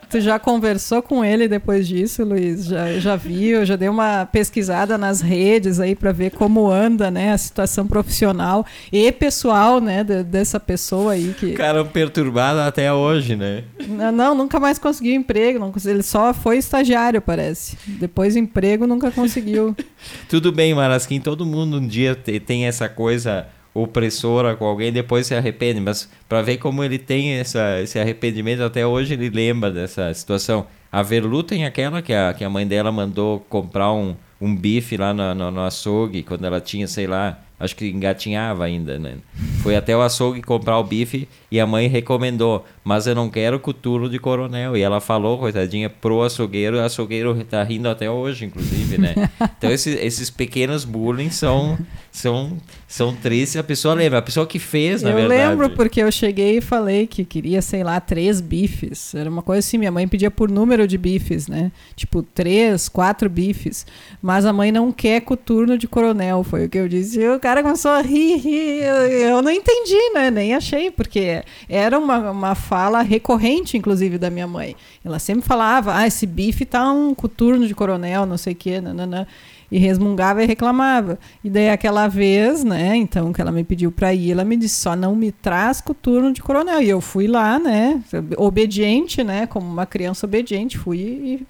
[0.08, 2.64] Tu já conversou com ele depois disso, Luiz?
[2.64, 3.66] Já, já viu?
[3.66, 8.64] Já deu uma pesquisada nas redes aí para ver como anda, né, a situação profissional
[8.90, 11.52] e pessoal, né, de, dessa pessoa aí que.
[11.52, 13.64] Cara, perturbado até hoje, né?
[13.86, 15.58] Não, não, nunca mais conseguiu emprego.
[15.58, 17.76] Não, ele só foi estagiário, parece.
[17.86, 19.76] Depois emprego nunca conseguiu.
[20.30, 21.20] Tudo bem, Marasquim.
[21.20, 25.80] Todo mundo um dia tem essa coisa opressora com alguém, depois se arrepende.
[25.80, 30.66] Mas para ver como ele tem essa, esse arrependimento, até hoje ele lembra dessa situação.
[30.92, 34.96] A Verlu tem aquela que a, que a mãe dela mandou comprar um, um bife
[34.96, 39.16] lá no, no, no açougue, quando ela tinha, sei lá, acho que engatinhava ainda, né?
[39.62, 43.60] Foi até o açougue comprar o bife e a mãe recomendou, mas eu não quero
[43.60, 44.74] coturno de coronel.
[44.76, 49.14] E ela falou, coitadinha, pro açougueiro, o açougueiro tá rindo até hoje, inclusive, né?
[49.58, 51.78] Então esses, esses pequenos bullying são,
[52.10, 52.56] são,
[52.90, 53.56] são tristes.
[53.56, 55.40] A pessoa lembra, a pessoa que fez, na eu verdade.
[55.40, 59.14] Eu lembro porque eu cheguei e falei que queria, sei lá, três bifes.
[59.14, 61.70] Era uma coisa assim, minha mãe pedia por número de bifes, né?
[61.94, 63.86] Tipo, três, quatro bifes.
[64.20, 67.20] Mas a mãe não quer coturno de coronel, foi o que eu disse.
[67.20, 68.82] E o cara começou a rir, rir.
[68.82, 70.28] Eu não entendi, né?
[70.28, 74.74] Nem achei, porque era uma, uma fala recorrente, inclusive, da minha mãe.
[75.04, 78.80] Ela sempre falava, ah, esse bife tá um coturno de coronel, não sei o quê,
[78.80, 79.28] nananã
[79.70, 81.18] e resmungava e reclamava.
[81.44, 84.80] E daí aquela vez, né, então que ela me pediu para ir, ela me disse
[84.80, 86.82] só não me traz coturno de coronel.
[86.82, 88.02] E eu fui lá, né,
[88.36, 90.98] obediente, né, como uma criança obediente, fui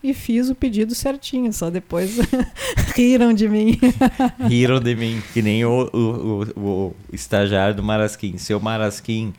[0.03, 1.53] e, e fiz o pedido certinho.
[1.53, 2.19] Só depois
[2.95, 3.79] riram de mim.
[4.47, 8.37] riram de mim, que nem o, o, o, o estagiário do Marasquim.
[8.37, 9.33] Seu Marasquim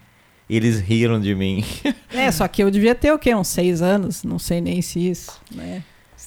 [0.49, 1.63] eles riram de mim.
[2.13, 3.33] É, só que eu devia ter o quê?
[3.33, 5.81] Uns seis anos, não sei nem se isso, né?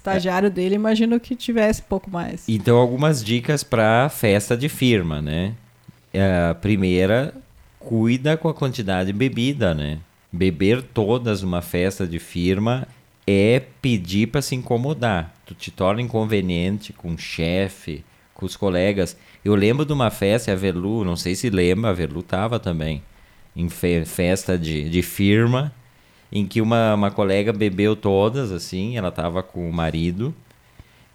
[0.05, 2.45] Estagiário dele, imagino que tivesse pouco mais.
[2.47, 5.55] Então, algumas dicas para festa de firma, né?
[6.51, 7.35] A primeira,
[7.79, 9.99] cuida com a quantidade de bebida, né?
[10.31, 12.87] Beber todas numa festa de firma
[13.27, 15.35] é pedir para se incomodar.
[15.47, 19.17] Tu te torna inconveniente com o chefe, com os colegas.
[19.45, 23.03] Eu lembro de uma festa, a Verlu, não sei se lembra, a Verlu tava também,
[23.57, 25.73] em fe festa de, de firma
[26.33, 30.35] em que uma, uma colega bebeu todas, assim, ela tava com o marido,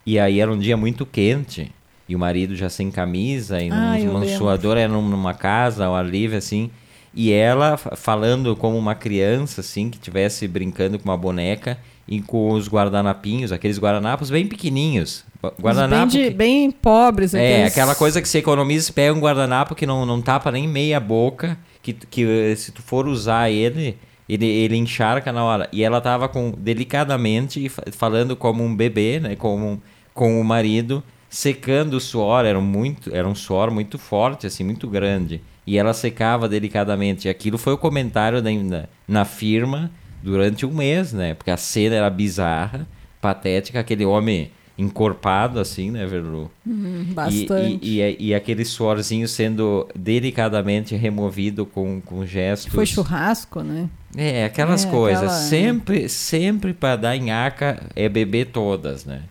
[0.06, 1.72] e aí era um dia muito quente,
[2.08, 6.06] e o marido já sem camisa, e ah, num, suador, era numa casa, ao ar
[6.06, 6.72] livre, assim,
[7.13, 11.78] e ela falando como uma criança, assim, que estivesse brincando com uma boneca,
[12.10, 15.24] e com os guardanapinhos, aqueles guardanapos bem pequenininhos.
[15.62, 16.36] Guardanapo bem, de, que...
[16.36, 17.36] bem pobres.
[17.36, 17.72] É, aqueles...
[17.72, 21.56] aquela coisa que você economiza, pega um guardanapo que não, não tapa nem meia boca,
[21.84, 23.95] que, que se tu for usar ele
[24.29, 25.67] ele, ele encharca na hora.
[25.73, 29.35] E ela tava com delicadamente falando como um bebê, né?
[29.35, 29.81] Como,
[30.13, 32.45] com o marido, secando o suor.
[32.45, 35.41] Era, muito, era um suor muito forte, assim, muito grande.
[35.65, 37.27] E ela secava delicadamente.
[37.27, 41.33] E aquilo foi o comentário da, na, na firma durante um mês, né?
[41.33, 42.87] Porque a cena era bizarra,
[43.19, 43.79] patética.
[43.79, 46.49] Aquele homem encorpado, assim, né, Verlu?
[46.65, 47.79] Hum, bastante.
[47.81, 52.73] E, e, e, e, aquele suorzinho sendo delicadamente removido com, com gestos.
[52.73, 53.89] Foi churrasco, né?
[54.15, 55.23] É, aquelas é, coisas.
[55.23, 55.37] Aquela...
[55.37, 59.23] Sempre, sempre para dar nhaca é beber todas, né?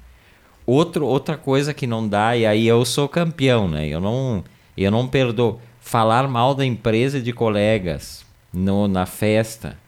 [0.66, 3.88] Outro, outra coisa que não dá, e aí eu sou campeão, né?
[3.88, 4.44] Eu não,
[4.76, 5.58] eu não perdoo.
[5.80, 9.78] Falar mal da empresa e de colegas no, na festa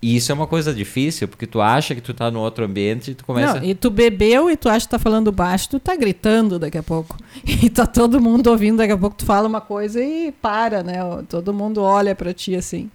[0.00, 3.10] E isso é uma coisa difícil, porque tu acha que tu tá no outro ambiente
[3.10, 3.58] e tu começa.
[3.58, 6.78] Não, e tu bebeu e tu acha que tá falando baixo, tu tá gritando daqui
[6.78, 7.16] a pouco.
[7.60, 10.98] E tá todo mundo ouvindo, daqui a pouco tu fala uma coisa e para, né?
[11.28, 12.88] Todo mundo olha para ti assim.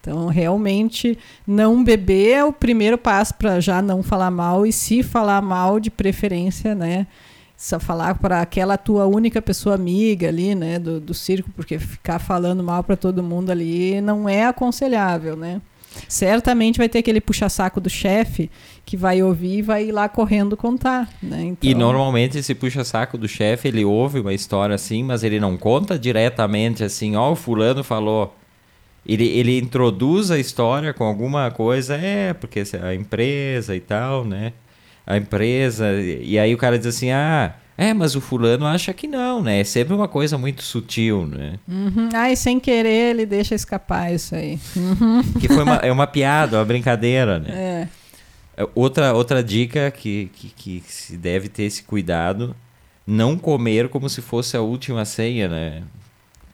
[0.00, 5.02] Então, realmente, não beber é o primeiro passo para já não falar mal e se
[5.02, 7.06] falar mal, de preferência, né?
[7.56, 12.20] Só falar para aquela tua única pessoa amiga ali, né, do, do circo, porque ficar
[12.20, 15.60] falando mal para todo mundo ali não é aconselhável, né?
[16.08, 18.50] Certamente vai ter aquele puxa-saco do chefe
[18.84, 21.08] que vai ouvir e vai ir lá correndo contar.
[21.22, 21.42] Né?
[21.44, 21.70] Então...
[21.70, 25.98] E normalmente esse puxa-saco do chefe, ele ouve uma história assim, mas ele não conta
[25.98, 28.34] diretamente assim, ó, oh, o fulano falou.
[29.06, 34.52] Ele, ele introduz a história com alguma coisa, é, porque a empresa e tal, né?
[35.06, 39.06] A empresa, e aí o cara diz assim, ah, é, mas o fulano acha que
[39.06, 39.60] não, né?
[39.60, 41.60] É sempre uma coisa muito sutil, né?
[41.68, 42.08] Uhum.
[42.12, 44.58] Ai, sem querer ele deixa escapar isso aí.
[44.74, 45.22] Uhum.
[45.40, 47.48] Que foi uma, é uma piada, uma brincadeira, né?
[47.48, 47.88] É.
[48.62, 48.68] é.
[48.74, 52.56] Outra, outra dica que, que, que se deve ter esse cuidado,
[53.06, 55.84] não comer como se fosse a última ceia, né?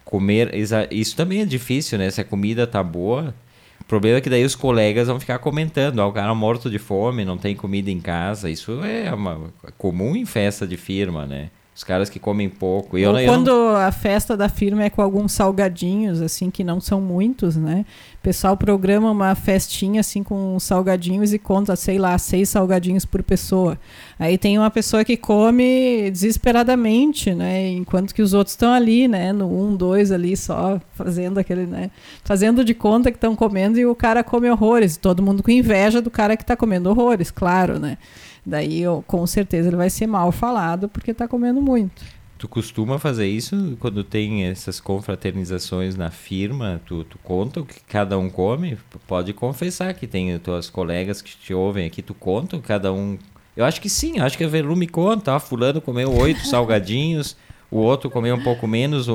[0.05, 0.55] Comer,
[0.91, 2.11] isso também é difícil, né?
[2.11, 3.35] Se a comida tá boa,
[3.81, 6.79] o problema é que daí os colegas vão ficar comentando, ah, o cara morto de
[6.79, 8.49] fome, não tem comida em casa.
[8.51, 11.51] Isso é uma, comum em festa de firma, né?
[11.75, 12.97] Os caras que comem pouco.
[12.97, 13.77] E Ou eu, quando eu não...
[13.77, 17.85] a festa da firma é com alguns salgadinhos, assim, que não são muitos, né?
[18.15, 23.25] O pessoal programa uma festinha, assim, com salgadinhos e conta, sei lá, seis salgadinhos por
[23.25, 23.77] pessoa.
[24.21, 27.69] Aí tem uma pessoa que come desesperadamente, né?
[27.73, 29.33] Enquanto que os outros estão ali, né?
[29.33, 31.91] No um, dois ali só, fazendo aquele, né?
[32.23, 34.97] Fazendo de conta que estão comendo e o cara come horrores.
[34.97, 37.99] Todo mundo com inveja do cara que está comendo horrores, claro, né?
[38.45, 42.03] Daí, com certeza, ele vai ser mal falado porque está comendo muito.
[42.37, 46.81] Tu costuma fazer isso quando tem essas confraternizações na firma?
[46.85, 48.77] Tu, tu conta o que cada um come?
[49.07, 52.93] Pode confessar que tem tuas colegas que te ouvem aqui, tu conta o que cada
[52.93, 53.17] um.
[53.57, 55.35] Eu acho que sim, acho que a Velu me conta.
[55.35, 57.37] Ah, fulano comeu oito salgadinhos,
[57.71, 59.09] o outro comeu um pouco menos.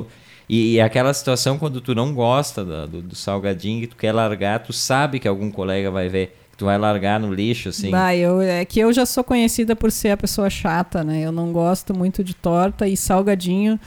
[0.48, 4.14] E, e aquela situação quando tu não gosta do, do, do salgadinho e tu quer
[4.14, 7.90] largar, tu sabe que algum colega vai ver tu vai largar no lixo, assim?
[7.90, 11.22] Bah, eu, é que eu já sou conhecida por ser a pessoa chata, né?
[11.22, 13.80] Eu não gosto muito de torta e salgadinho.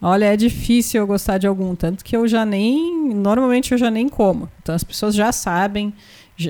[0.00, 3.12] Olha, é difícil eu gostar de algum, tanto que eu já nem.
[3.14, 4.48] Normalmente eu já nem como.
[4.62, 5.92] Então as pessoas já sabem.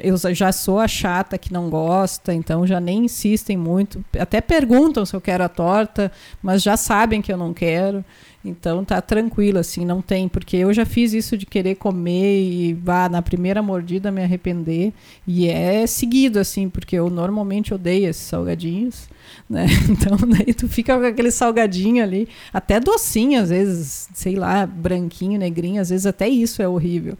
[0.02, 4.04] Eu já sou a chata que não gosta, então já nem insistem muito.
[4.18, 8.04] Até perguntam se eu quero a torta, mas já sabem que eu não quero.
[8.44, 12.74] Então tá tranquilo, assim, não tem, porque eu já fiz isso de querer comer e
[12.74, 14.92] vá na primeira mordida me arrepender.
[15.26, 19.08] E é seguido, assim, porque eu normalmente odeio esses salgadinhos,
[19.48, 19.66] né?
[19.88, 25.38] Então daí tu fica com aquele salgadinho ali, até docinho, às vezes, sei lá, branquinho,
[25.38, 27.16] negrinho, às vezes até isso é horrível.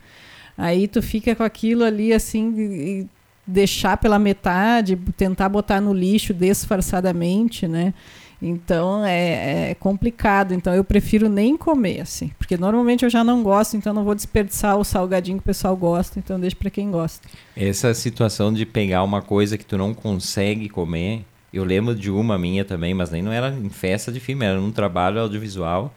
[0.59, 3.09] Aí tu fica com aquilo ali assim,
[3.47, 7.95] deixar pela metade, tentar botar no lixo disfarçadamente, né?
[8.41, 10.53] Então é, é, complicado.
[10.53, 12.33] Então eu prefiro nem comer, assim.
[12.39, 15.77] Porque normalmente eu já não gosto, então não vou desperdiçar o salgadinho que o pessoal
[15.77, 17.29] gosta, então deixa para quem gosta.
[17.57, 22.37] Essa situação de pegar uma coisa que tu não consegue comer, eu lembro de uma
[22.37, 25.95] minha também, mas nem não era em festa de filme, era num trabalho audiovisual.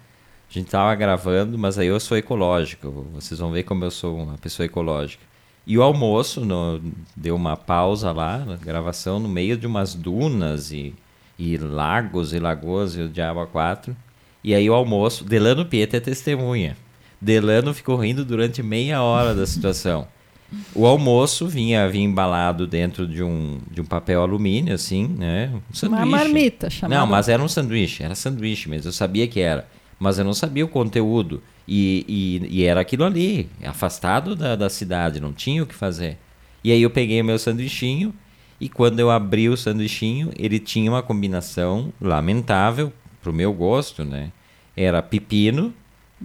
[0.52, 3.08] A gente tava gravando, mas aí eu sou ecológico.
[3.14, 5.24] Vocês vão ver como eu sou uma pessoa ecológica.
[5.66, 6.82] E o almoço, no,
[7.16, 10.94] deu uma pausa lá, na gravação, no meio de umas dunas e
[11.42, 13.98] e lagos e lagoas e o diabo quatro.
[14.44, 16.78] E aí o almoço, Delano Pieta é testemunha.
[17.20, 20.08] Delano ficou rindo durante meia hora da situação.
[20.76, 25.50] O almoço vinha, vinha embalado dentro de um, de um papel alumínio, assim, né?
[25.72, 26.04] Um sanduíche.
[26.04, 27.00] Uma marmita, chamada.
[27.00, 28.90] Não, mas era um sanduíche, era sanduíche mesmo.
[28.90, 29.68] Eu sabia que era,
[30.02, 31.44] mas eu não sabia o conteúdo.
[31.68, 32.04] E,
[32.50, 36.18] e, e era aquilo ali, afastado da, da cidade, não tinha o que fazer.
[36.64, 38.12] E aí eu peguei o meu sanduichinho
[38.60, 44.32] e quando eu abri o sanduichinho, ele tinha uma combinação lamentável, pro meu gosto, né?
[44.76, 45.72] Era pepino,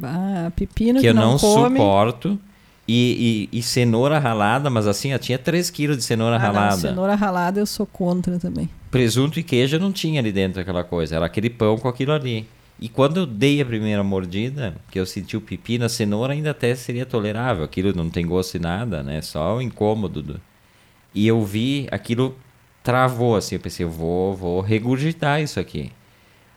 [0.03, 2.41] ah, pepino que, que eu não, não suporto,
[2.89, 6.71] e, e, e, cenoura ralada, mas assim, eu tinha 3 quilos de cenoura ah, ralada.
[6.71, 8.71] Não, cenoura ralada eu sou contra também.
[8.91, 12.47] Presunto e queijo não tinha ali dentro aquela coisa, era aquele pão com aquilo ali.
[12.79, 16.51] E quando eu dei a primeira mordida, que eu senti o pepino, a cenoura ainda
[16.51, 19.23] até seria tolerável, aquilo não tem gosto e nada, né?
[19.23, 20.41] Só o incômodo do,
[21.15, 22.37] e eu vi aquilo
[22.83, 25.90] travou assim, eu pensei, eu vou, vou regurgitar isso aqui.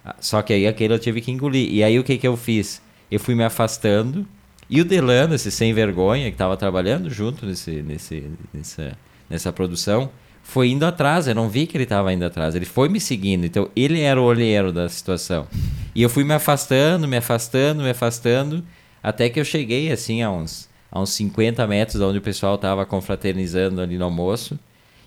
[0.06, 1.74] Ah, só que aí aquele eu tive que engolir.
[1.74, 2.82] E aí o que que eu fiz?
[3.10, 4.28] Eu fui me afastando
[4.70, 8.98] e o Delano, esse sem vergonha que estava trabalhando junto nesse, nesse, nessa,
[9.30, 10.12] nessa produção,
[10.50, 11.28] foi indo atrás.
[11.28, 12.56] Eu não vi que ele estava indo atrás.
[12.56, 13.46] Ele foi me seguindo.
[13.46, 15.48] Então ele era o olheiro da situação.
[15.94, 18.64] E eu fui me afastando, me afastando, me afastando,
[19.02, 22.58] até que eu cheguei assim a uns a uns 50 metros de onde o pessoal
[22.58, 24.58] tava confraternizando ali no almoço.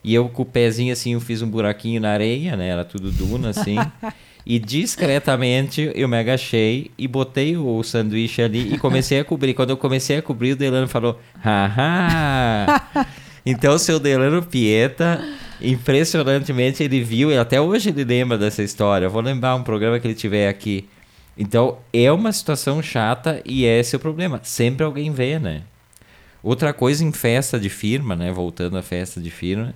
[0.04, 2.68] E eu com o pezinho assim, eu fiz um buraquinho na areia, né?
[2.68, 3.76] Era tudo duna assim.
[4.46, 9.54] e discretamente eu me agachei e botei o sanduíche ali e comecei a cobrir.
[9.54, 12.80] Quando eu comecei a cobrir, o Delano falou: haha!
[13.44, 15.20] então, o seu Delano Pieta,
[15.60, 19.06] impressionantemente, ele viu, e até hoje ele lembra dessa história.
[19.06, 20.88] Eu vou lembrar um programa que ele tiver aqui.
[21.36, 24.40] Então, é uma situação chata e esse é o problema.
[24.44, 25.62] Sempre alguém vê, né?
[26.42, 28.30] Outra coisa em festa de firma, né?
[28.30, 29.74] Voltando à festa de firma,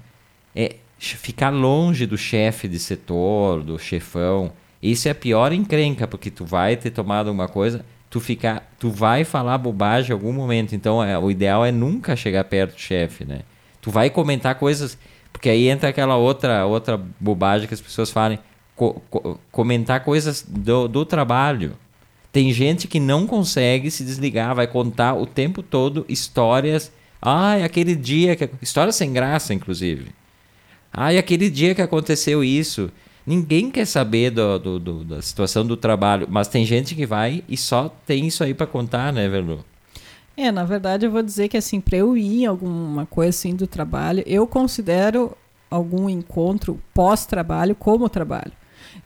[0.55, 4.53] é ficar longe do chefe de setor, do chefão.
[4.83, 8.91] Isso é a pior encrenca, porque tu vai ter tomado alguma coisa, tu ficar, tu
[8.91, 10.75] vai falar bobagem em algum momento.
[10.75, 13.41] Então, é, o ideal é nunca chegar perto do chefe, né?
[13.87, 14.99] Tu vai comentar coisas,
[15.33, 18.37] porque aí entra aquela outra outra bobagem que as pessoas falam,
[18.75, 21.77] co co comentar coisas do, do trabalho.
[22.33, 26.91] Tem gente que não consegue se desligar, vai contar o tempo todo histórias.
[27.23, 30.07] Ai, aquele dia que histórias sem graça, inclusive.
[30.93, 32.91] Ah, aquele dia que aconteceu isso.
[33.25, 37.45] Ninguém quer saber do, do, do, da situação do trabalho, mas tem gente que vai
[37.49, 39.65] e só tem isso aí para contar, né, Verlu?
[40.37, 43.55] É, na verdade eu vou dizer que assim, para eu ir em alguma coisa assim
[43.55, 45.37] do trabalho, eu considero
[45.71, 48.53] algum encontro pós-trabalho como trabalho.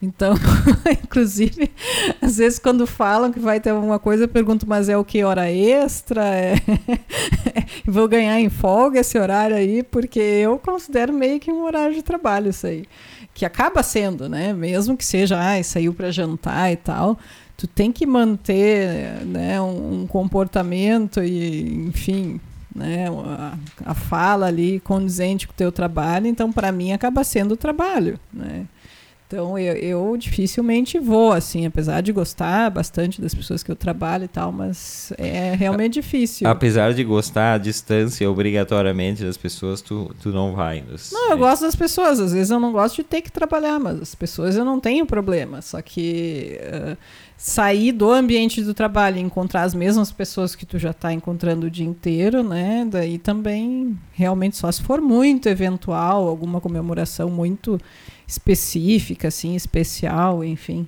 [0.03, 0.35] Então,
[1.05, 1.71] inclusive,
[2.21, 5.23] às vezes quando falam que vai ter alguma coisa, eu pergunto, mas é o que?
[5.23, 6.25] Hora extra?
[6.25, 6.55] É...
[7.87, 9.83] Vou ganhar em folga esse horário aí?
[9.83, 12.85] Porque eu considero meio que um horário de trabalho isso aí.
[13.35, 14.53] Que acaba sendo, né?
[14.53, 17.19] Mesmo que seja, ah, saiu para jantar e tal,
[17.61, 22.41] tu tem que manter né, um, um comportamento e, enfim,
[22.75, 23.55] né, a,
[23.85, 28.19] a, fala ali condizente com o teu trabalho, então para mim acaba sendo o trabalho,
[28.33, 28.65] né?
[29.27, 34.25] Então eu, eu, dificilmente vou, assim, apesar de gostar bastante das pessoas que eu trabalho
[34.25, 36.49] e tal, mas é realmente difícil.
[36.49, 40.83] Apesar de gostar a distância obrigatoriamente das pessoas, tu, tu não vai.
[41.13, 42.19] Não, eu gosto das pessoas.
[42.19, 45.07] Às vezes eu não gosto de ter que trabalhar, mas as pessoas eu não tenho
[45.07, 45.63] problema.
[45.63, 46.97] Só que uh,
[47.43, 51.69] sair do ambiente do trabalho e encontrar as mesmas pessoas que tu já está encontrando
[51.69, 52.87] o dia inteiro, né?
[52.87, 57.81] Daí também realmente só se for muito eventual, alguma comemoração muito
[58.29, 60.87] específica, assim, especial, enfim.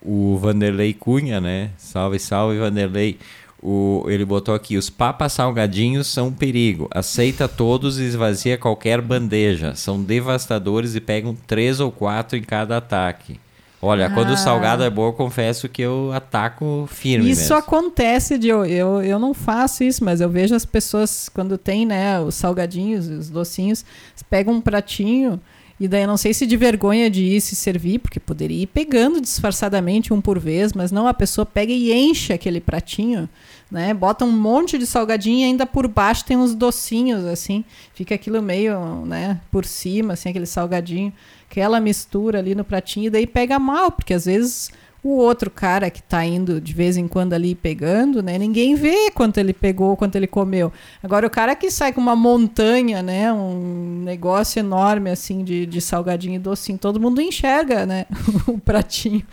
[0.00, 1.72] O Vanderlei Cunha, né?
[1.76, 3.18] Salve, salve, Vanderlei.
[3.62, 6.88] O, ele botou aqui: os papas salgadinhos são um perigo.
[6.90, 9.74] Aceita todos e esvazia qualquer bandeja.
[9.74, 13.38] São devastadores e pegam três ou quatro em cada ataque.
[13.84, 14.10] Olha, ah.
[14.10, 17.28] quando o salgado é bom, eu confesso que eu ataco firme.
[17.28, 17.56] Isso mesmo.
[17.56, 21.84] acontece de eu, eu, eu não faço isso, mas eu vejo as pessoas quando tem,
[21.84, 23.84] né, os salgadinhos, os docinhos,
[24.30, 25.40] pegam um pratinho
[25.82, 29.20] e daí não sei se de vergonha de ir se servir, porque poderia ir pegando
[29.20, 33.28] disfarçadamente um por vez, mas não a pessoa pega e enche aquele pratinho,
[33.72, 33.94] né?
[33.94, 37.64] Bota um monte de salgadinho e ainda por baixo tem uns docinhos assim,
[37.94, 41.10] fica aquilo meio, né, por cima assim aquele salgadinho,
[41.50, 44.70] aquela mistura ali no pratinho e daí pega mal, porque às vezes
[45.02, 48.38] o outro cara que está indo de vez em quando ali pegando, né?
[48.38, 50.72] Ninguém vê quanto ele pegou, quanto ele comeu.
[51.02, 53.32] Agora o cara que sai com uma montanha, né?
[53.32, 58.06] Um negócio enorme assim de, de salgadinho e docinho, todo mundo enxerga, né?
[58.46, 59.24] o pratinho.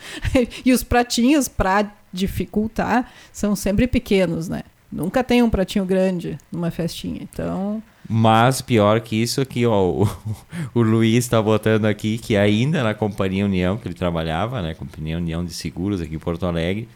[0.64, 4.62] e os pratinhos para dificultar são sempre pequenos, né?
[4.90, 7.20] Nunca tem um pratinho grande numa festinha.
[7.22, 10.08] Então, mas pior que isso aqui, ó, o,
[10.74, 15.16] o Luiz está botando aqui que ainda na Companhia União, que ele trabalhava, né, Companhia
[15.16, 16.88] União de Seguros aqui em Porto Alegre,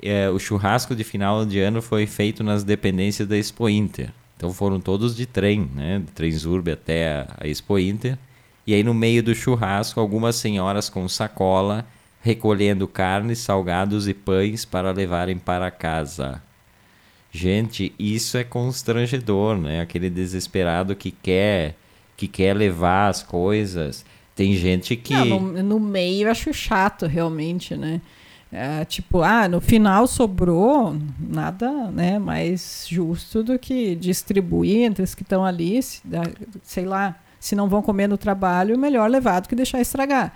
[0.00, 4.12] é, o churrasco de final de ano foi feito nas dependências da Expo Inter.
[4.36, 8.16] Então foram todos de trem, né, de Transurb até a Expo Inter.
[8.64, 11.84] E aí no meio do churrasco, algumas senhoras com sacola
[12.26, 16.42] recolhendo carnes, salgados e pães para levarem para casa.
[17.30, 19.80] Gente, isso é constrangedor, né?
[19.80, 21.76] Aquele desesperado que quer
[22.16, 24.04] que quer levar as coisas.
[24.34, 25.14] Tem gente que.
[25.14, 28.00] Não, no, no meio eu acho chato, realmente, né?
[28.50, 35.14] É, tipo, ah, no final sobrou nada né, mais justo do que distribuir entre os
[35.14, 36.00] que estão ali, se,
[36.62, 40.32] sei lá, se não vão comer no trabalho, melhor levar do que deixar estragar.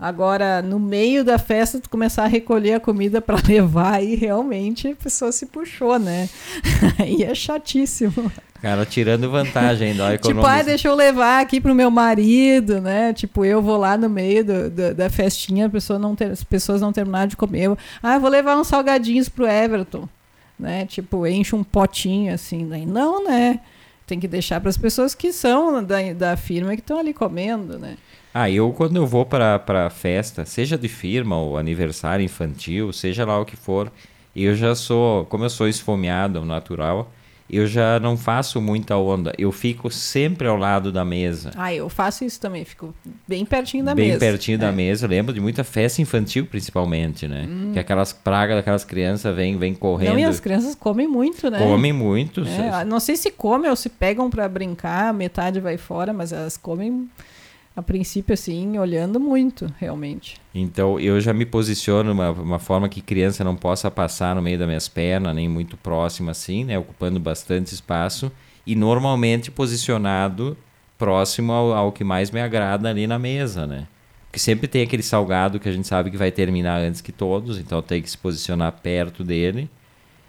[0.00, 4.88] Agora, no meio da festa, tu começar a recolher a comida para levar, e realmente
[4.88, 6.26] a pessoa se puxou, né?
[6.98, 8.32] Aí é chatíssimo.
[8.62, 13.12] Cara, tirando vantagem da Tipo, ah, deixa eu levar aqui pro meu marido, né?
[13.12, 16.80] Tipo, eu vou lá no meio do, do, da festinha, pessoa não ter, as pessoas
[16.80, 17.70] não terminaram de comer.
[18.02, 20.08] Ah, vou levar uns salgadinhos pro Everton,
[20.58, 20.86] né?
[20.86, 22.66] Tipo, enche um potinho assim.
[22.68, 23.60] Daí, não, né?
[24.06, 27.78] Tem que deixar para as pessoas que são da, da firma que estão ali comendo,
[27.78, 27.96] né?
[28.32, 33.38] Ah, eu quando eu vou para festa, seja de firma ou aniversário infantil, seja lá
[33.40, 33.90] o que for,
[34.34, 37.10] eu já sou, como eu sou esfomeado natural,
[37.52, 39.32] eu já não faço muita onda.
[39.36, 41.50] Eu fico sempre ao lado da mesa.
[41.56, 42.94] Ah, eu faço isso também, fico
[43.26, 44.20] bem pertinho da bem mesa.
[44.20, 44.58] Bem pertinho é.
[44.58, 45.06] da mesa.
[45.06, 47.48] Eu lembro de muita festa infantil, principalmente, né?
[47.50, 47.70] Hum.
[47.72, 50.12] Que aquelas pragas daquelas crianças vêm vem correndo.
[50.12, 51.58] Não, e as crianças comem muito, né?
[51.58, 52.42] Comem muito.
[52.42, 56.56] É, não sei se comem ou se pegam para brincar, metade vai fora, mas elas
[56.56, 57.08] comem
[57.74, 60.36] a princípio, assim, olhando muito, realmente.
[60.54, 64.58] Então, eu já me posiciono uma, uma forma que criança não possa passar no meio
[64.58, 66.78] das minhas pernas, nem muito próxima, assim, né?
[66.78, 68.30] Ocupando bastante espaço.
[68.66, 70.56] E normalmente posicionado
[70.98, 73.86] próximo ao, ao que mais me agrada ali na mesa, né?
[74.26, 77.58] Porque sempre tem aquele salgado que a gente sabe que vai terminar antes que todos,
[77.58, 79.68] então tem que se posicionar perto dele.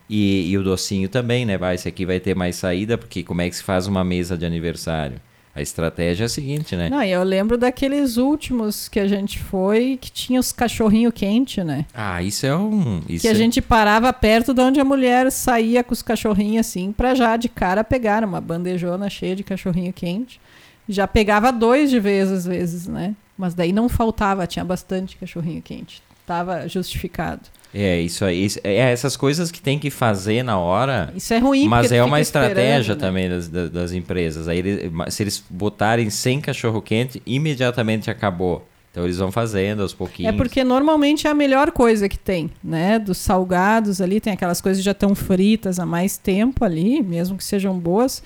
[0.09, 1.57] E, e o docinho também, né?
[1.57, 4.37] Vai, esse aqui vai ter mais saída, porque como é que se faz uma mesa
[4.37, 5.21] de aniversário?
[5.53, 6.89] A estratégia é a seguinte, né?
[6.89, 11.85] Não, eu lembro daqueles últimos que a gente foi, que tinha os cachorrinho quente, né?
[11.93, 13.01] Ah, isso é um...
[13.07, 13.35] Isso que a é...
[13.35, 17.49] gente parava perto de onde a mulher saía com os cachorrinhos assim, pra já de
[17.49, 20.39] cara pegar uma bandejona cheia de cachorrinho quente.
[20.87, 23.13] Já pegava dois de vez às vezes, né?
[23.37, 26.01] Mas daí não faltava, tinha bastante cachorrinho quente.
[26.25, 27.41] Tava justificado.
[27.73, 28.47] É, isso aí.
[28.63, 31.11] É essas coisas que tem que fazer na hora.
[31.15, 32.99] Isso é ruim, Mas é uma estratégia né?
[33.01, 34.47] também das, das, empresas.
[34.47, 38.67] Aí eles, se eles botarem sem cachorro quente, imediatamente acabou.
[38.91, 40.33] Então eles vão fazendo aos pouquinhos.
[40.33, 42.99] É porque normalmente é a melhor coisa que tem, né?
[42.99, 47.37] Dos salgados ali, tem aquelas coisas que já estão fritas há mais tempo ali, mesmo
[47.37, 48.21] que sejam boas.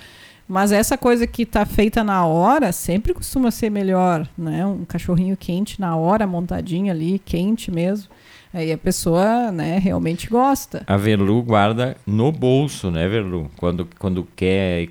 [0.47, 4.65] Mas essa coisa que está feita na hora sempre costuma ser melhor, né?
[4.65, 8.09] Um cachorrinho quente na hora, montadinho ali, quente mesmo.
[8.55, 10.81] Aí a pessoa, né, realmente gosta.
[10.87, 13.51] A Verlu guarda no bolso, né, Verlu?
[13.57, 14.87] Quando, quando quer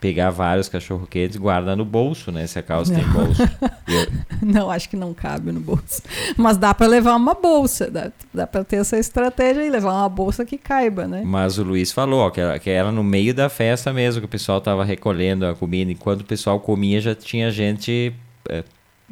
[0.00, 2.44] pegar vários cachorro quentes, guarda no bolso, né?
[2.48, 3.00] Se a calça não.
[3.00, 3.42] tem bolso.
[3.86, 4.24] Eu...
[4.52, 6.02] Não, acho que não cabe no bolso.
[6.36, 10.08] Mas dá para levar uma bolsa, dá, dá para ter essa estratégia e levar uma
[10.08, 11.22] bolsa que caiba, né?
[11.24, 14.26] Mas o Luiz falou ó, que, era, que era no meio da festa mesmo, que
[14.26, 15.90] o pessoal tava recolhendo a comida.
[15.90, 18.12] Enquanto o pessoal comia, já tinha gente
[18.50, 18.62] é,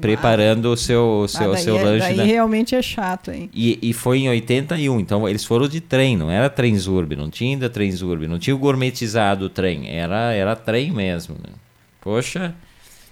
[0.01, 2.07] preparando ah, o seu, o seu, ah, seu é, lanche.
[2.07, 2.25] Daí da...
[2.25, 3.51] realmente é chato, hein?
[3.53, 7.55] E, e foi em 81, então eles foram de trem, não era Transurb, não tinha
[7.55, 11.35] ainda Transurb, não tinha o gourmetizado o trem, era, era trem mesmo.
[11.35, 11.55] Né?
[12.01, 12.55] Poxa,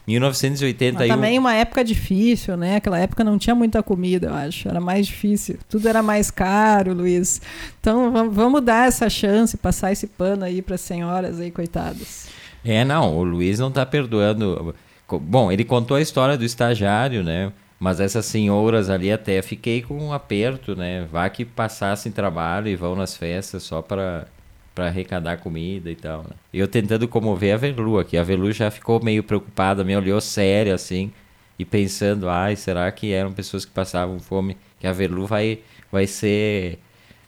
[0.06, 0.98] 1981.
[0.98, 2.76] Mas também uma época difícil, né?
[2.76, 4.68] Aquela época não tinha muita comida, eu acho.
[4.68, 5.58] Era mais difícil.
[5.68, 7.40] Tudo era mais caro, Luiz.
[7.80, 12.28] Então vamos dar essa chance, passar esse pano aí para as senhoras aí, coitadas.
[12.64, 14.74] É, não, o Luiz não está perdoando.
[15.18, 17.52] Bom, ele contou a história do estagiário, né?
[17.78, 21.06] Mas essas senhoras ali até fiquei com um aperto, né?
[21.10, 24.26] Vá que passassem trabalho e vão nas festas só para
[24.74, 26.22] para arrecadar comida e tal.
[26.22, 26.30] Né?
[26.54, 28.16] Eu tentando comover a Velu aqui.
[28.16, 31.12] A Velu já ficou meio preocupada, me olhou sério assim
[31.58, 34.56] e pensando, ai, será que eram pessoas que passavam fome?
[34.78, 35.60] Que a Velu vai
[35.92, 36.78] vai ser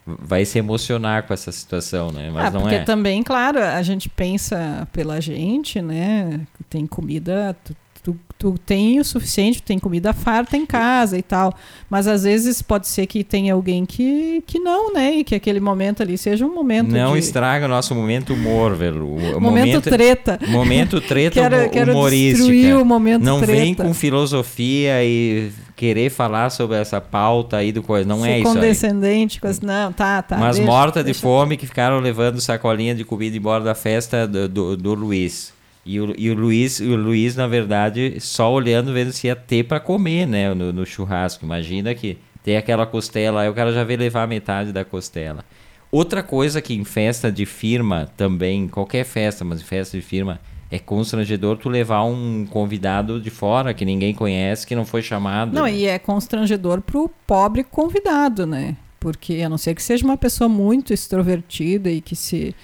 [0.07, 2.31] vai se emocionar com essa situação, né?
[2.33, 2.85] Mas ah, não porque é.
[2.85, 6.41] também, claro, a gente pensa pela gente, né?
[6.69, 11.55] Tem comida, tu, tu, tu tem o suficiente, tem comida farta em casa e tal.
[11.89, 15.13] Mas às vezes pode ser que tenha alguém que, que não, né?
[15.13, 16.91] E que aquele momento ali seja um momento.
[16.91, 17.21] Não de...
[17.21, 19.07] estraga o nosso momento humor, velho.
[19.07, 20.39] O momento, momento treta.
[20.49, 22.79] Momento treta quero, quero humorística.
[22.79, 23.53] o momento não treta.
[23.53, 28.09] vem com filosofia e querer falar sobre essa pauta aí do coisa.
[28.09, 29.65] Não Ser é isso condescendente com esse...
[29.65, 30.37] Não, tá, tá.
[30.37, 31.19] Mas deixa, morta deixa.
[31.19, 35.53] de fome que ficaram levando sacolinha de comida embora da festa do, do, do Luiz.
[35.85, 39.64] E o, e o Luiz, o Luiz, na verdade, só olhando, vendo se ia ter
[39.64, 40.55] para comer, né?
[40.55, 41.45] No, no, churrasco.
[41.45, 45.45] Imagina que tem aquela costela, aí o cara já veio levar metade da costela.
[45.91, 50.41] Outra coisa que em festa de firma também, qualquer festa, mas em festa de firma,
[50.70, 55.53] é constrangedor tu levar um convidado de fora que ninguém conhece, que não foi chamado.
[55.53, 58.76] Não, e é constrangedor pro pobre convidado, né?
[58.99, 62.55] Porque a não ser que seja uma pessoa muito extrovertida e que se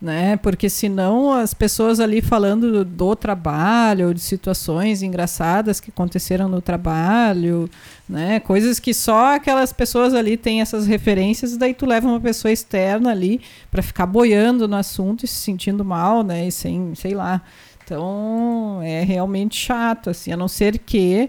[0.00, 0.36] né?
[0.36, 6.60] Porque senão as pessoas ali falando do, do trabalho, de situações engraçadas que aconteceram no
[6.60, 7.68] trabalho,
[8.08, 8.40] né?
[8.40, 12.52] Coisas que só aquelas pessoas ali têm essas referências, e daí tu leva uma pessoa
[12.52, 13.40] externa ali
[13.70, 16.46] para ficar boiando no assunto e se sentindo mal, né?
[16.46, 17.42] E sem, sei lá.
[17.84, 21.28] Então, é realmente chato assim, a não ser que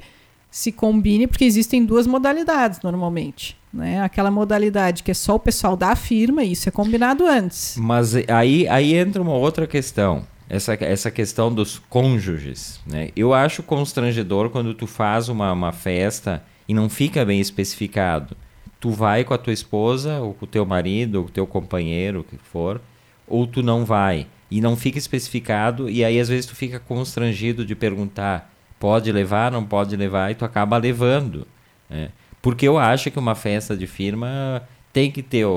[0.50, 3.58] se combine, porque existem duas modalidades normalmente.
[3.76, 4.02] Né?
[4.02, 7.76] Aquela modalidade que é só o pessoal da firma, isso é combinado antes.
[7.78, 10.26] Mas aí, aí entra uma outra questão.
[10.48, 12.80] Essa, essa questão dos cônjuges.
[12.88, 13.10] Né?
[13.16, 18.38] Eu acho constrangedor quando tu faz uma, uma festa e não fica bem especificado.
[18.80, 21.48] Tu vai com a tua esposa, ou com o teu marido, ou com o teu
[21.48, 22.80] companheiro, o que for,
[23.28, 24.28] ou tu não vai.
[24.50, 29.52] E não fica especificado, e aí às vezes tu fica constrangido de perguntar: pode levar,
[29.52, 31.48] não pode levar, e tu acaba levando.
[31.90, 32.10] Né?
[32.46, 34.62] Porque eu acho que uma festa de firma
[34.94, 35.48] tem que ter.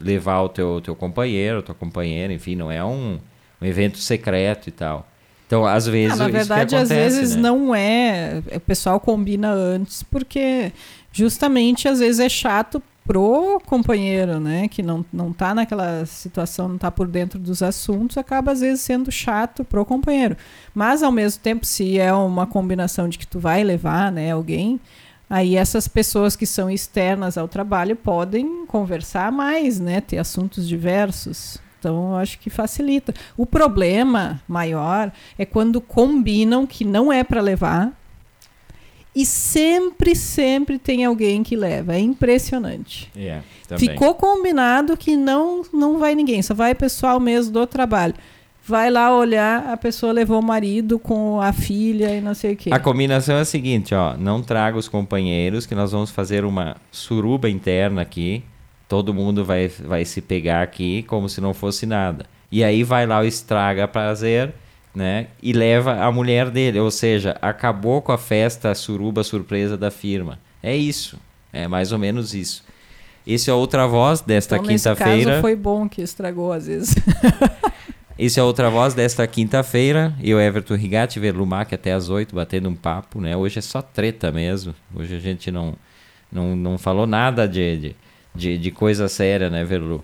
[0.00, 3.18] levar o teu, teu companheiro, tua companheira, enfim, não é um,
[3.60, 5.06] um evento secreto e tal.
[5.46, 6.18] Então, às vezes.
[6.18, 7.42] Ah, na verdade, acontece, às vezes né?
[7.42, 8.42] não é.
[8.54, 10.72] O pessoal combina antes, porque
[11.12, 14.68] justamente às vezes é chato pro companheiro, né?
[14.68, 18.80] Que não, não tá naquela situação, não tá por dentro dos assuntos, acaba às vezes
[18.80, 20.38] sendo chato pro companheiro.
[20.74, 24.80] Mas ao mesmo tempo, se é uma combinação de que tu vai levar, né, alguém,
[25.28, 30.00] aí essas pessoas que são externas ao trabalho podem conversar mais, né?
[30.00, 31.58] Ter assuntos diversos.
[31.78, 33.14] Então, eu acho que facilita.
[33.36, 37.92] O problema maior é quando combinam que não é para levar
[39.16, 41.94] e sempre, sempre tem alguém que leva.
[41.94, 43.10] É impressionante.
[43.16, 43.88] É, também.
[43.88, 48.14] Ficou combinado que não, não vai ninguém, só vai pessoal mesmo do trabalho.
[48.68, 52.56] Vai lá olhar, a pessoa levou o marido com a filha e não sei o
[52.56, 52.70] quê.
[52.72, 56.76] A combinação é a seguinte, ó, não traga os companheiros que nós vamos fazer uma
[56.90, 58.42] suruba interna aqui.
[58.88, 62.26] Todo mundo vai, vai se pegar aqui como se não fosse nada.
[62.50, 64.52] E aí vai lá o estraga prazer,
[64.92, 65.28] né?
[65.40, 69.92] E leva a mulher dele, ou seja, acabou com a festa a suruba surpresa da
[69.92, 70.40] firma.
[70.60, 71.20] É isso.
[71.52, 72.64] É mais ou menos isso.
[73.24, 75.30] Esse é outra voz desta então, nesse quinta-feira.
[75.30, 76.96] caso foi bom que estragou às vezes.
[78.18, 80.14] Esse é outra voz desta quinta-feira.
[80.22, 83.36] Eu, Everton Rigatti, Verlumac até às 8, batendo um papo, né?
[83.36, 84.74] Hoje é só treta mesmo.
[84.94, 85.74] Hoje a gente não,
[86.32, 87.96] não, não falou nada de, de,
[88.34, 90.02] de, de coisa séria, né, Verlu?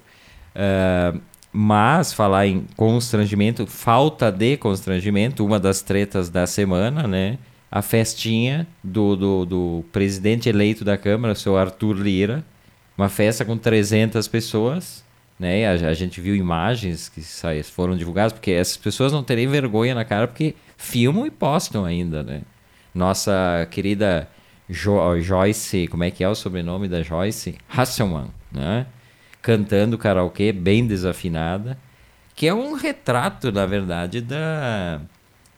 [0.55, 1.19] Uh,
[1.51, 7.39] mas falar em constrangimento, falta de constrangimento, uma das tretas da semana, né?
[7.71, 12.45] A festinha do, do, do presidente eleito da Câmara, o seu Arthur Lira.
[12.99, 15.02] Uma festa com 300 pessoas
[15.43, 15.67] né?
[15.67, 19.93] A, a, gente viu imagens que saíram, foram divulgadas, porque essas pessoas não terem vergonha
[19.93, 22.43] na cara, porque filmam e postam ainda, né?
[22.95, 24.29] Nossa querida
[24.71, 27.57] jo Joyce, como é que é o sobrenome da Joyce?
[27.69, 28.87] Hasselman, né?
[29.43, 31.77] Cantando karaokê, bem desafinada,
[32.37, 35.01] que é um retrato, na verdade, da,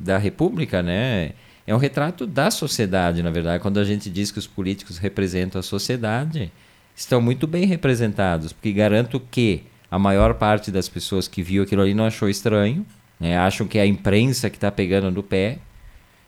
[0.00, 1.32] da República, né?
[1.66, 3.62] É um retrato da sociedade, na verdade.
[3.62, 6.50] Quando a gente diz que os políticos representam a sociedade,
[6.96, 11.82] estão muito bem representados, porque garanto que a maior parte das pessoas que viu aquilo
[11.82, 12.84] ali não achou estranho,
[13.18, 13.36] né?
[13.36, 15.58] acham que é a imprensa que está pegando no pé,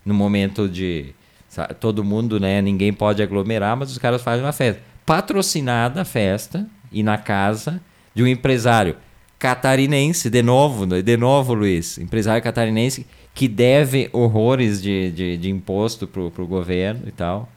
[0.05, 1.15] no momento de
[1.49, 2.61] sabe, todo mundo, né?
[2.63, 4.81] ninguém pode aglomerar, mas os caras fazem uma festa.
[5.05, 7.81] Patrocinada a festa e na casa
[8.15, 8.97] de um empresário
[9.39, 11.03] catarinense, de novo, né?
[11.03, 17.03] de novo, Luiz, empresário catarinense que deve horrores de, de, de imposto para o governo
[17.07, 17.49] e tal.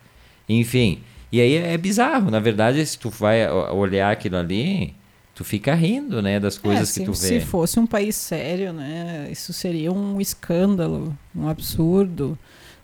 [0.48, 4.96] Enfim, e aí é bizarro, na verdade, se tu vai olhar aquilo ali,
[5.40, 7.40] tu fica rindo, né, das coisas é, que se, tu vê.
[7.40, 12.38] Se fosse um país sério, né, isso seria um escândalo, um absurdo,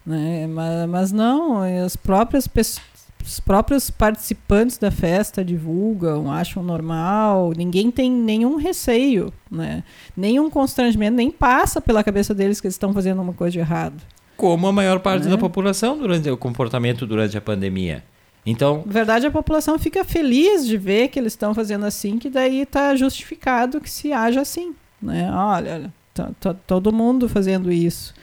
[0.06, 7.54] né, mas, mas não, as próprias pessoas os próprios participantes da festa divulgam, acham normal,
[7.58, 9.84] ninguém tem nenhum receio, né?
[10.16, 14.00] nenhum constrangimento, nem passa pela cabeça deles que eles estão fazendo uma coisa de errado.
[14.38, 15.30] Como a maior parte é.
[15.32, 18.04] da população durante o comportamento durante a pandemia.
[18.46, 22.30] Então, na verdade, a população fica feliz de ver que eles estão fazendo assim, que
[22.30, 25.32] daí está justificado que se haja assim, né?
[25.34, 28.14] Olha, tá, tá todo mundo fazendo isso.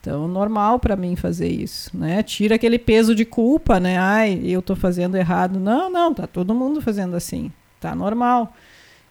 [0.00, 2.22] Então, normal para mim fazer isso, né?
[2.22, 3.98] Tira aquele peso de culpa, né?
[3.98, 5.58] Ai, eu estou fazendo errado.
[5.58, 7.52] Não, não, tá todo mundo fazendo assim.
[7.80, 8.54] Tá normal.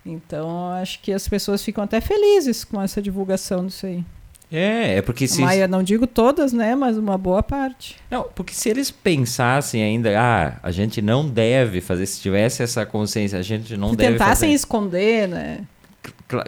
[0.05, 4.05] Então, acho que as pessoas ficam até felizes com essa divulgação disso aí.
[4.56, 5.41] É, é porque se.
[5.41, 6.76] Mas não digo todas, né?
[6.76, 7.97] Mas uma boa parte.
[8.10, 12.86] Não, porque se eles pensassem ainda, ah, a gente não deve fazer, se tivesse essa
[12.86, 14.14] consciência, a gente não se deve.
[14.14, 14.53] Tentassem fazer.
[14.53, 15.60] esconder, né?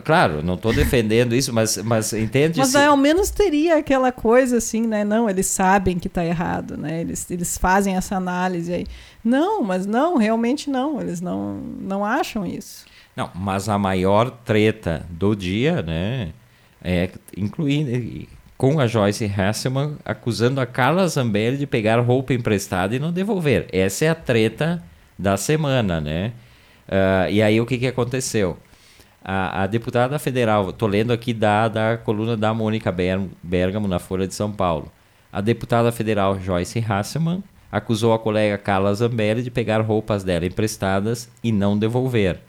[0.03, 2.59] Claro, não estou defendendo isso, mas, mas entende?
[2.59, 2.77] Mas se...
[2.77, 5.03] ao menos teria aquela coisa assim, né?
[5.03, 7.01] Não, eles sabem que está errado, né?
[7.01, 8.87] Eles, eles fazem essa análise aí.
[9.23, 11.01] Não, mas não, realmente não.
[11.01, 12.85] Eles não, não acham isso.
[13.15, 16.29] Não, mas a maior treta do dia, né?
[16.89, 17.91] É, incluindo
[18.57, 23.67] com a Joyce Hasselman acusando a Carla Zambelli de pegar roupa emprestada e não devolver.
[23.73, 24.81] Essa é a treta
[25.19, 26.31] da semana, né?
[26.87, 28.57] Uh, e aí o que, que aconteceu?
[29.21, 32.89] A, a deputada federal, estou lendo aqui da, da coluna da Mônica
[33.43, 34.89] Bergamo na Folha de São Paulo.
[35.29, 41.29] A deputada federal Joyce Hasselman acusou a colega Carla Zambelli de pegar roupas dela emprestadas
[41.43, 42.46] e não devolver.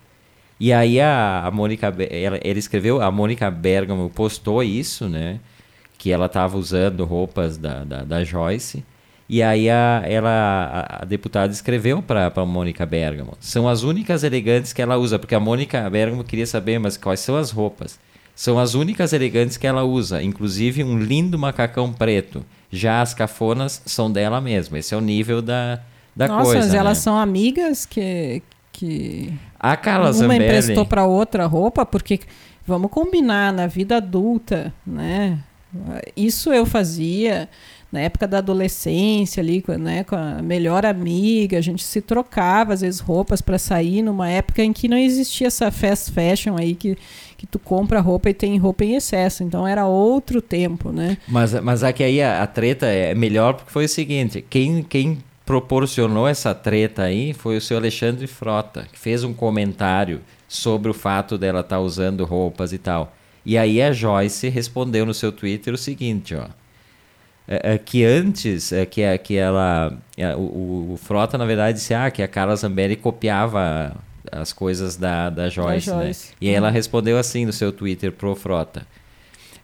[0.61, 5.38] E aí a, a Mônica, ela, ela escreveu, a Mônica Bergamo postou isso, né?
[5.96, 8.84] Que ela estava usando roupas da, da, da, Joyce.
[9.28, 13.36] E aí a, ela, a, a deputada escreveu para a Mônica Bergamo.
[13.38, 17.20] São as únicas elegantes que ela usa, porque a Mônica Bergamo queria saber, mas quais
[17.20, 17.98] são as roupas?
[18.34, 22.44] São as únicas elegantes que ela usa, inclusive um lindo macacão preto.
[22.70, 24.78] Já as cafonas são dela mesma.
[24.78, 25.80] Esse é o nível da,
[26.14, 26.72] da Nossa, coisa.
[26.72, 26.78] né?
[26.78, 28.42] elas são amigas que,
[28.78, 30.44] que A Carla uma Zambelli...
[30.44, 32.20] emprestou para outra roupa, porque
[32.66, 35.38] vamos combinar na vida adulta, né?
[36.16, 37.48] Isso eu fazia
[37.90, 42.74] na época da adolescência ali, com- né, com a melhor amiga, a gente se trocava
[42.74, 46.74] às vezes roupas para sair numa época em que não existia essa fast fashion aí
[46.74, 46.96] que
[47.36, 49.44] que tu compra roupa e tem roupa em excesso.
[49.44, 51.16] Então era outro tempo, né?
[51.28, 55.18] Mas, mas aqui aí a, a treta é melhor porque foi o seguinte, quem, quem
[55.49, 60.94] proporcionou essa treta aí foi o seu Alexandre Frota, que fez um comentário sobre o
[60.94, 63.14] fato dela estar usando roupas e tal.
[63.46, 66.44] E aí a Joyce respondeu no seu Twitter o seguinte, ó.
[67.49, 69.96] É, é, que antes, é, que, é, que ela.
[70.18, 73.96] é, o, o- Frota, na verdade, disse ah, que a Carla Zambelli copiava
[74.30, 75.88] as coisas da, da Joyce.
[75.90, 76.03] né?
[76.05, 76.32] Joyce.
[76.42, 78.86] E aí ela respondeu assim no seu Twitter pro Frota.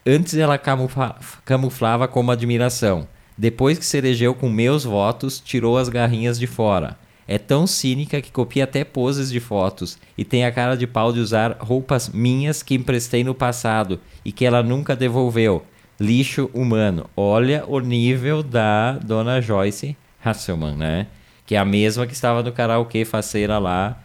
[0.07, 3.07] Antes ela camufla- camuflava como admiração.
[3.37, 6.97] Depois que se elegeu com meus votos, tirou as garrinhas de fora.
[7.26, 11.12] É tão cínica que copia até poses de fotos e tem a cara de pau
[11.12, 15.64] de usar roupas minhas que emprestei no passado e que ela nunca devolveu.
[15.99, 17.09] Lixo humano.
[17.16, 21.07] Olha o nível da dona Joyce Hasselman, né?
[21.47, 24.01] Que é a mesma que estava no karaokê faceira lá.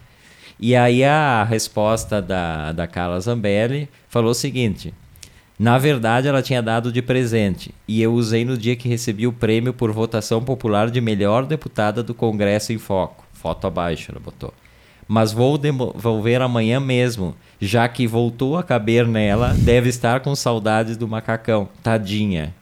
[0.58, 4.94] E aí a resposta da, da Carla Zambelli falou o seguinte:
[5.60, 9.32] na verdade, ela tinha dado de presente e eu usei no dia que recebi o
[9.32, 13.26] prêmio por votação popular de melhor deputada do Congresso em Foco.
[13.34, 14.54] Foto abaixo, ela botou.
[15.06, 20.96] Mas vou devolver amanhã mesmo, já que voltou a caber nela, deve estar com saudades
[20.96, 21.68] do macacão.
[21.82, 22.54] Tadinha.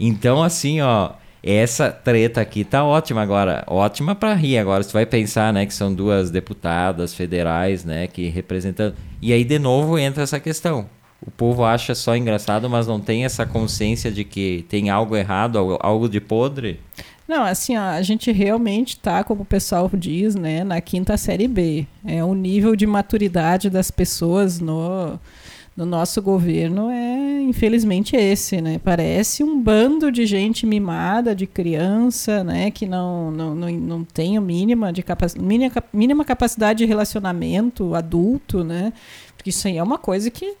[0.00, 1.10] Então, assim, ó,
[1.42, 3.64] essa treta aqui tá ótima agora.
[3.66, 4.82] Ótima pra rir agora.
[4.82, 8.94] Você vai pensar, né, que são duas deputadas federais, né, que representando.
[9.20, 10.88] E aí, de novo, entra essa questão.
[11.26, 15.78] O povo acha só engraçado, mas não tem essa consciência de que tem algo errado,
[15.80, 16.78] algo- de podre.
[17.26, 21.48] Não, assim, ó, a gente realmente tá, como o pessoal diz, né, na quinta série
[21.48, 21.86] B.
[22.04, 25.18] É o nível de maturidade das pessoas no,
[25.74, 28.78] no nosso governo é, infelizmente, esse, né?
[28.84, 34.38] Parece um bando de gente mimada, de criança, né, que não, não, não, não tem
[34.38, 38.92] o mínima, de capac, mínima, mínima capacidade de relacionamento adulto, né?
[39.34, 40.54] Porque isso aí é uma coisa que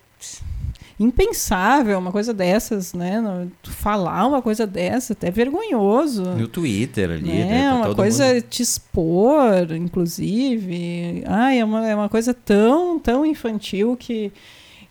[0.98, 3.20] impensável, uma coisa dessas, né?
[3.20, 6.22] Não- Falar uma coisa dessa, até vergonhoso.
[6.22, 7.68] No Twitter ali, É, né?
[7.68, 8.42] pra uma coisa mundo.
[8.42, 11.22] te expor, inclusive.
[11.26, 14.32] Ai, é uma, é uma coisa tão, tão infantil que,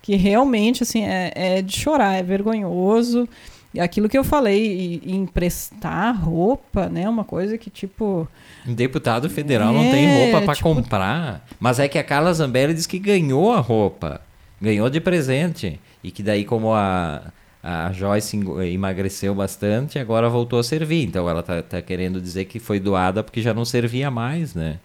[0.02, 3.28] que realmente, assim, é, é de chorar, é vergonhoso.
[3.74, 7.10] E aquilo que eu falei, e- e emprestar roupa, né?
[7.10, 8.28] Uma coisa que, tipo...
[8.68, 11.44] Um deputado federal não É, tem roupa pra tipo- comprar.
[11.60, 14.22] Mas é que a Carla Zambelli diz que ganhou a roupa.
[14.62, 15.80] Ganhou de presente.
[16.04, 17.32] E que daí, como a,
[17.62, 18.38] a Joyce
[18.72, 21.04] emagreceu bastante, agora voltou a servir.
[21.06, 24.80] Então ela tá, tá querendo dizer que foi doada porque já não servia mais, né?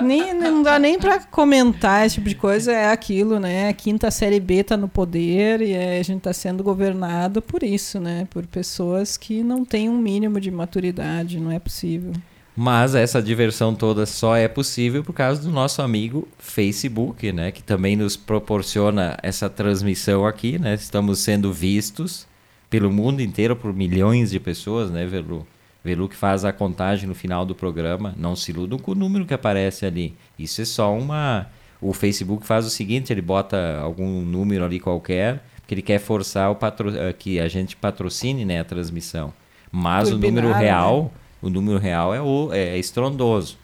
[0.09, 2.73] nem, não dá nem pra comentar esse tipo de coisa.
[2.73, 3.69] É aquilo, né?
[3.69, 8.01] A quinta série B tá no poder e a gente tá sendo governado por isso,
[8.01, 8.27] né?
[8.31, 11.39] Por pessoas que não têm um mínimo de maturidade.
[11.39, 12.13] Não é possível.
[12.55, 17.51] Mas essa diversão toda só é possível por causa do nosso amigo Facebook, né?
[17.51, 20.75] Que também nos proporciona essa transmissão aqui, né?
[20.75, 22.27] Estamos sendo vistos
[22.69, 25.47] pelo mundo inteiro por milhões de pessoas, né, Velu?
[25.83, 28.15] Velu que faz a contagem no final do programa.
[28.19, 30.15] Não se iludam com o número que aparece ali.
[30.39, 31.49] Isso é só uma...
[31.81, 36.51] O Facebook faz o seguinte, ele bota algum número ali qualquer, porque ele quer forçar
[36.51, 36.97] o patro...
[36.97, 39.33] eh, que a gente patrocine né, a transmissão.
[39.73, 41.11] Mas o número Turbinar, né?
[41.43, 43.59] O número real é, o, é estrondoso.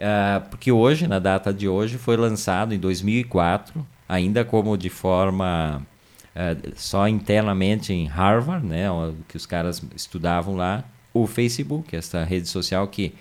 [0.00, 5.86] Ah, porque hoje, na data de hoje, foi lançado em 2004, ainda como de forma
[6.34, 8.86] ah, só internamente em Harvard, né,
[9.28, 10.82] que os caras estudavam lá,
[11.14, 13.12] o Facebook, essa rede social que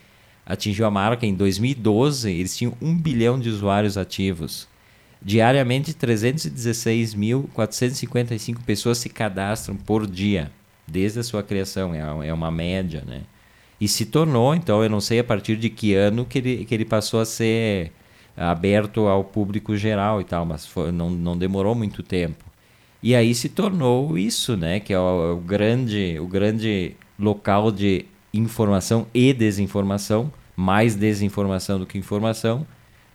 [0.46, 4.70] atingiu a marca em 2012, eles tinham um bilhão de usuários ativos.
[5.22, 10.50] Diariamente, 316.455 pessoas se cadastram por dia,
[10.88, 13.24] desde a sua criação, é, é uma média, né?
[13.82, 16.74] E se tornou, então, eu não sei a partir de que ano que ele, que
[16.76, 17.92] ele passou a ser
[18.38, 22.46] aberto ao público geral e tal, mas foi- não, não demorou muito tempo.
[23.04, 24.80] E aí se tornou isso, né?
[24.80, 31.86] Que é o, o grande, o grande local de informação e desinformação, mais desinformação do
[31.86, 32.66] que informação,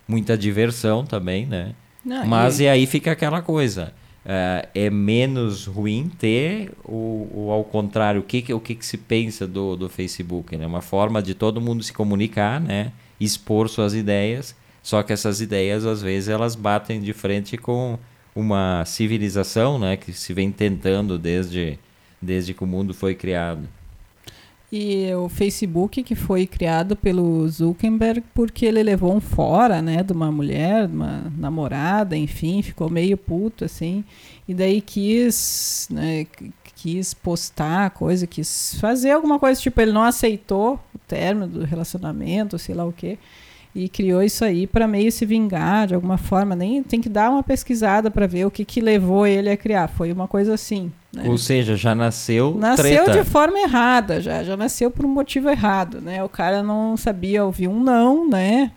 [0.06, 1.74] muita diversão também, né?
[2.04, 3.92] Não, Mas e- e aí fica aquela coisa.
[4.26, 8.84] Eh, é menos ruim ter o, o ao contrário, o que, que- o que, que
[8.84, 10.54] se pensa do, do Facebook?
[10.54, 10.66] É né?
[10.66, 12.92] uma forma de todo mundo se comunicar, né?
[13.20, 17.98] expor suas ideias, só que essas ideias às vezes elas batem de frente com
[18.34, 19.96] uma civilização né?
[19.96, 21.78] que se vem tentando desde,
[22.20, 23.66] desde que o mundo foi criado.
[24.70, 30.12] E o Facebook, que foi criado pelo Zuckerberg porque ele levou um fora, né, de
[30.12, 34.04] uma mulher, de uma namorada, enfim, ficou meio puto, assim,
[34.48, 36.26] e daí quis, né,
[36.74, 42.58] quis postar coisa, quis fazer alguma coisa, tipo, ele não aceitou o término do relacionamento,
[42.58, 43.18] sei lá o quê,
[43.72, 46.56] e criou isso aí para meio se vingar de alguma forma.
[46.56, 49.86] Nem tem que dar uma pesquisada para ver o que, que levou ele a criar.
[49.88, 50.90] Foi uma coisa assim.
[51.16, 51.30] Né?
[51.30, 52.54] Ou seja, já nasceu.
[52.54, 53.22] Nasceu treta.
[53.22, 56.22] de forma errada, já, já nasceu por um motivo errado, né?
[56.22, 58.70] O cara não sabia ouvir um não, né?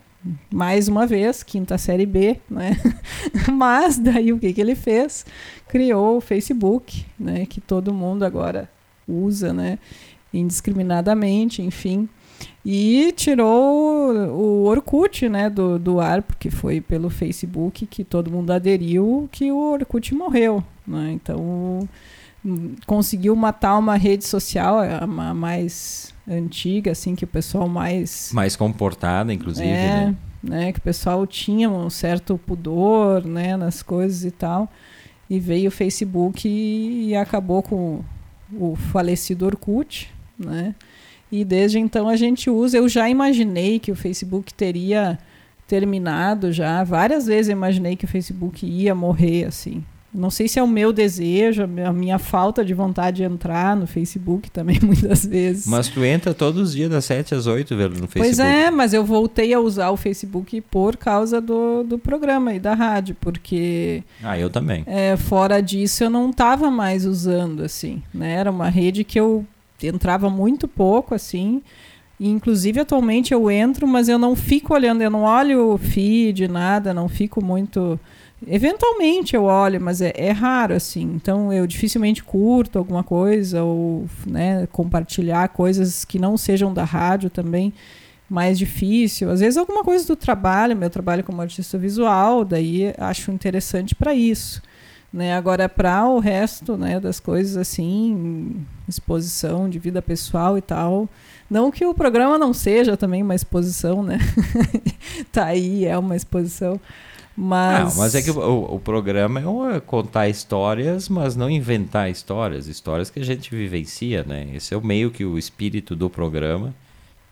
[0.50, 2.78] Mais uma vez, quinta série B, né?
[3.52, 5.26] Mas daí o que, que ele fez?
[5.68, 7.46] Criou o Facebook, né?
[7.46, 8.70] Que todo mundo agora
[9.06, 9.78] usa, né?
[10.34, 12.08] Indiscriminadamente, enfim.
[12.64, 18.52] E tirou o Orkut né, do, do ar, porque foi pelo Facebook que todo mundo
[18.52, 20.64] aderiu que o Orkut morreu.
[20.88, 21.12] Né?
[21.12, 21.88] Então
[22.86, 28.32] conseguiu matar uma rede social, a mais antiga, assim, que o pessoal mais.
[28.34, 30.16] Mais comportada, inclusive, é, né?
[30.42, 30.72] né?
[30.72, 34.70] Que o pessoal tinha um certo pudor né, nas coisas e tal.
[35.30, 38.04] E veio o Facebook e, e acabou com
[38.54, 40.74] o falecido Orkut, né?
[41.32, 42.78] E desde então a gente usa.
[42.78, 45.20] Eu já imaginei que o Facebook teria
[45.68, 46.84] terminado já.
[46.84, 49.84] Várias vezes eu imaginei que o Facebook ia morrer assim.
[50.14, 53.86] Não sei se é o meu desejo, a minha falta de vontade de entrar no
[53.86, 55.68] Facebook também, muitas vezes.
[55.68, 58.20] Mas tu entra todos os dias das 7 às 8, velho, no Facebook.
[58.20, 62.60] Pois é, mas eu voltei a usar o Facebook por causa do, do programa e
[62.60, 64.04] da rádio, porque.
[64.24, 64.84] Ah, eu também.
[64.88, 68.02] É, fora disso, eu não estava mais usando, assim.
[68.14, 68.34] Né?
[68.34, 69.46] Era uma rede que eu
[69.82, 71.62] entrava muito pouco, assim.
[72.20, 76.48] E, inclusive, atualmente eu entro, mas eu não fico olhando, eu não olho o feed,
[76.48, 78.00] nada, não fico muito.
[78.48, 81.02] Eventualmente eu olho, mas é, é, raro, assim.
[81.02, 87.30] Então eu dificilmente curto alguma coisa ou né, compartilhar coisas que não sejam da rádio
[87.30, 87.74] também.
[88.30, 89.30] Mais difícil.
[89.30, 94.14] Às vezes alguma coisa do trabalho, meu trabalho como artista visual, daí acho interessante para
[94.14, 94.62] isso.
[95.12, 95.36] Né?
[95.36, 101.10] Agora, para o resto né, das coisas, assim, exposição de vida pessoal e tal,
[101.50, 104.20] não que o programa não seja também uma exposição, né?
[105.34, 106.80] tá aí, é uma exposição.
[107.42, 107.96] Mas...
[107.96, 109.40] Não, mas é que o, o programa
[109.74, 114.50] é contar histórias, mas não inventar histórias, histórias que a gente vivencia, né?
[114.54, 116.76] Esse é o meio que o espírito do programa.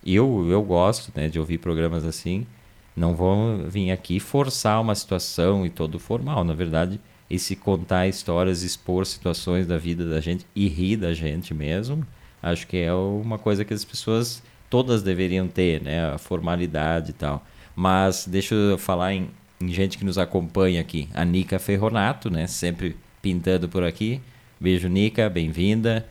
[0.05, 2.47] Eu, eu gosto né, de ouvir programas assim.
[2.95, 6.45] Não vou vir aqui forçar uma situação e todo formal.
[6.45, 11.53] Na verdade, esse contar histórias, expor situações da vida da gente e rir da gente
[11.53, 12.07] mesmo,
[12.41, 16.13] acho que é uma coisa que as pessoas todas deveriam ter, né?
[16.13, 17.45] A formalidade e tal.
[17.75, 19.29] Mas deixa eu falar em
[19.65, 21.09] gente que nos acompanha aqui.
[21.13, 22.47] A Nica Ferronato, né?
[22.47, 24.21] Sempre pintando por aqui.
[24.59, 26.05] Beijo, Nica, bem-vinda.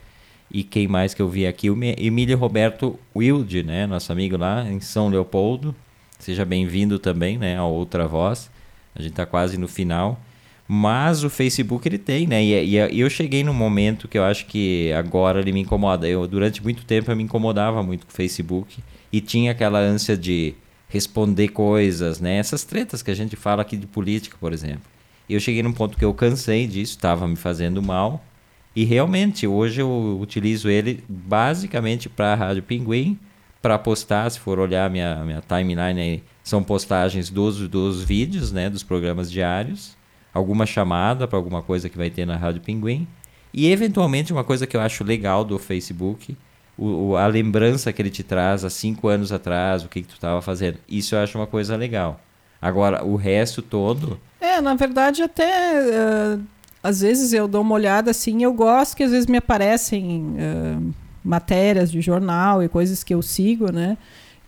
[0.51, 1.71] E quem mais que eu vi aqui?
[1.71, 3.87] O Emílio Roberto Wilde, né?
[3.87, 5.75] Nosso amigo lá em São Leopoldo.
[6.19, 7.57] Seja bem-vindo também, né?
[7.57, 8.51] A outra voz.
[8.95, 10.21] A gente está quase no final.
[10.69, 12.43] Mas o Facebook ele tem, né?
[12.43, 16.09] E, e, eu cheguei num momento que eu acho que agora ele me incomoda.
[16.09, 18.83] Eu durante muito tempo eu me incomodava muito com o Facebook
[19.13, 20.55] e tinha aquela ânsia de
[20.89, 22.37] responder coisas, né?
[22.37, 24.83] Essas tretas que a gente fala aqui de política, por exemplo.
[25.29, 28.25] Eu cheguei num ponto que eu cansei disso, estava me fazendo mal.
[28.75, 33.19] E realmente hoje eu utilizo ele basicamente para a Rádio Pinguim,
[33.61, 38.71] para postar, se for olhar minha minha timeline aí, são postagens dos dos vídeos, né,
[38.71, 39.97] dos programas diários
[40.37, 43.07] alguma chamada para alguma coisa que vai ter na Rádio Pinguim.
[43.53, 46.37] E eventualmente uma coisa que eu acho legal do Facebook,
[46.79, 50.15] o, a lembrança que ele te traz há cinco anos atrás, o que, que tu
[50.15, 50.79] estava fazendo.
[50.89, 52.21] Isso eu acho uma coisa legal.
[52.61, 54.21] Agora, o resto todo.
[54.41, 56.37] É, na verdade, até.
[56.37, 56.43] Uh,
[56.83, 60.95] às vezes eu dou uma olhada assim, eu gosto que às vezes me aparecem uh,
[61.25, 63.97] matérias de jornal e coisas que eu sigo, né?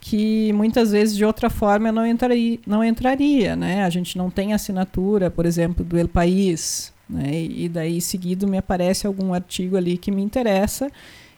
[0.00, 3.84] que muitas vezes de outra forma eu não entraria, não entraria, né?
[3.84, 7.30] A gente não tem assinatura, por exemplo, do El País, né?
[7.34, 10.90] E daí seguido me aparece algum artigo ali que me interessa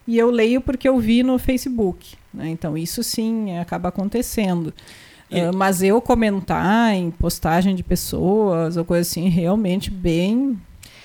[0.06, 2.48] e eu leio porque eu vi no Facebook, né?
[2.48, 4.72] Então isso sim acaba acontecendo.
[5.30, 5.40] E...
[5.40, 10.58] Uh, mas eu comentar em postagem de pessoas ou coisa assim, realmente bem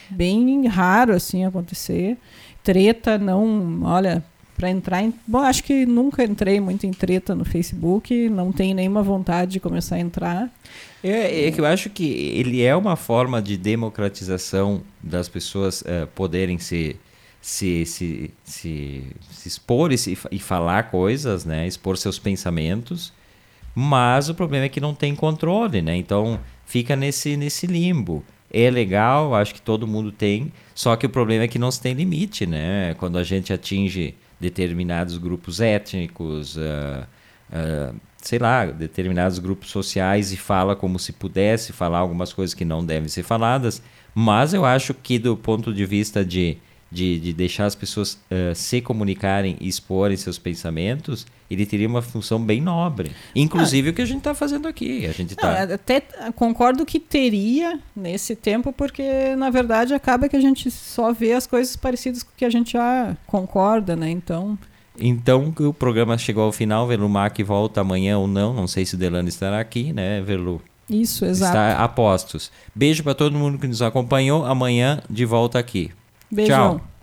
[0.09, 2.17] bem raro assim acontecer.
[2.63, 4.23] Treta não, olha,
[4.55, 5.13] para entrar em.
[5.27, 9.59] Bom, acho que nunca entrei muito em treta no Facebook, não tenho nenhuma vontade de
[9.59, 10.49] começar a entrar.
[11.03, 16.07] É, é que eu acho que ele é uma forma de democratização das pessoas uh,
[16.15, 16.95] poderem se,
[17.45, 21.67] se, se, se, se expor e, se, e falar coisas, né?
[21.67, 23.13] expor seus pensamentos,
[23.75, 25.95] mas o problema é que não tem controle, né?
[25.95, 28.23] então fica nesse, nesse limbo.
[28.51, 31.79] É legal, acho que todo mundo tem, só que o problema é que não se
[31.79, 32.95] tem limite, né?
[32.95, 37.05] Quando a gente atinge determinados grupos étnicos, uh,
[37.51, 42.65] uh, sei lá, determinados grupos sociais e fala como se pudesse falar algumas coisas que
[42.65, 43.81] não devem ser faladas.
[44.13, 46.57] Mas eu acho que do ponto de vista de
[46.95, 52.01] de, de deixar as pessoas uh, se comunicarem e exporem seus pensamentos, ele teria uma
[52.01, 53.11] função bem nobre.
[53.35, 55.05] Inclusive ah, o que a gente está fazendo aqui.
[55.05, 55.63] A gente tá...
[55.63, 56.01] até
[56.35, 61.45] concordo que teria nesse tempo, porque na verdade acaba que a gente só vê as
[61.45, 64.09] coisas parecidas com o que a gente já concorda, né?
[64.09, 64.57] Então.
[64.97, 68.95] Então o programa chegou ao final, Velu Mac volta amanhã ou não, não sei se
[68.95, 70.61] o Delano estará aqui, né, Velu?
[70.89, 71.51] Isso, exato.
[71.51, 72.51] Está a postos.
[72.73, 74.45] Beijo para todo mundo que nos acompanhou.
[74.45, 75.91] Amanhã de volta aqui.
[76.31, 76.79] Beijão.
[76.79, 76.94] Tchau.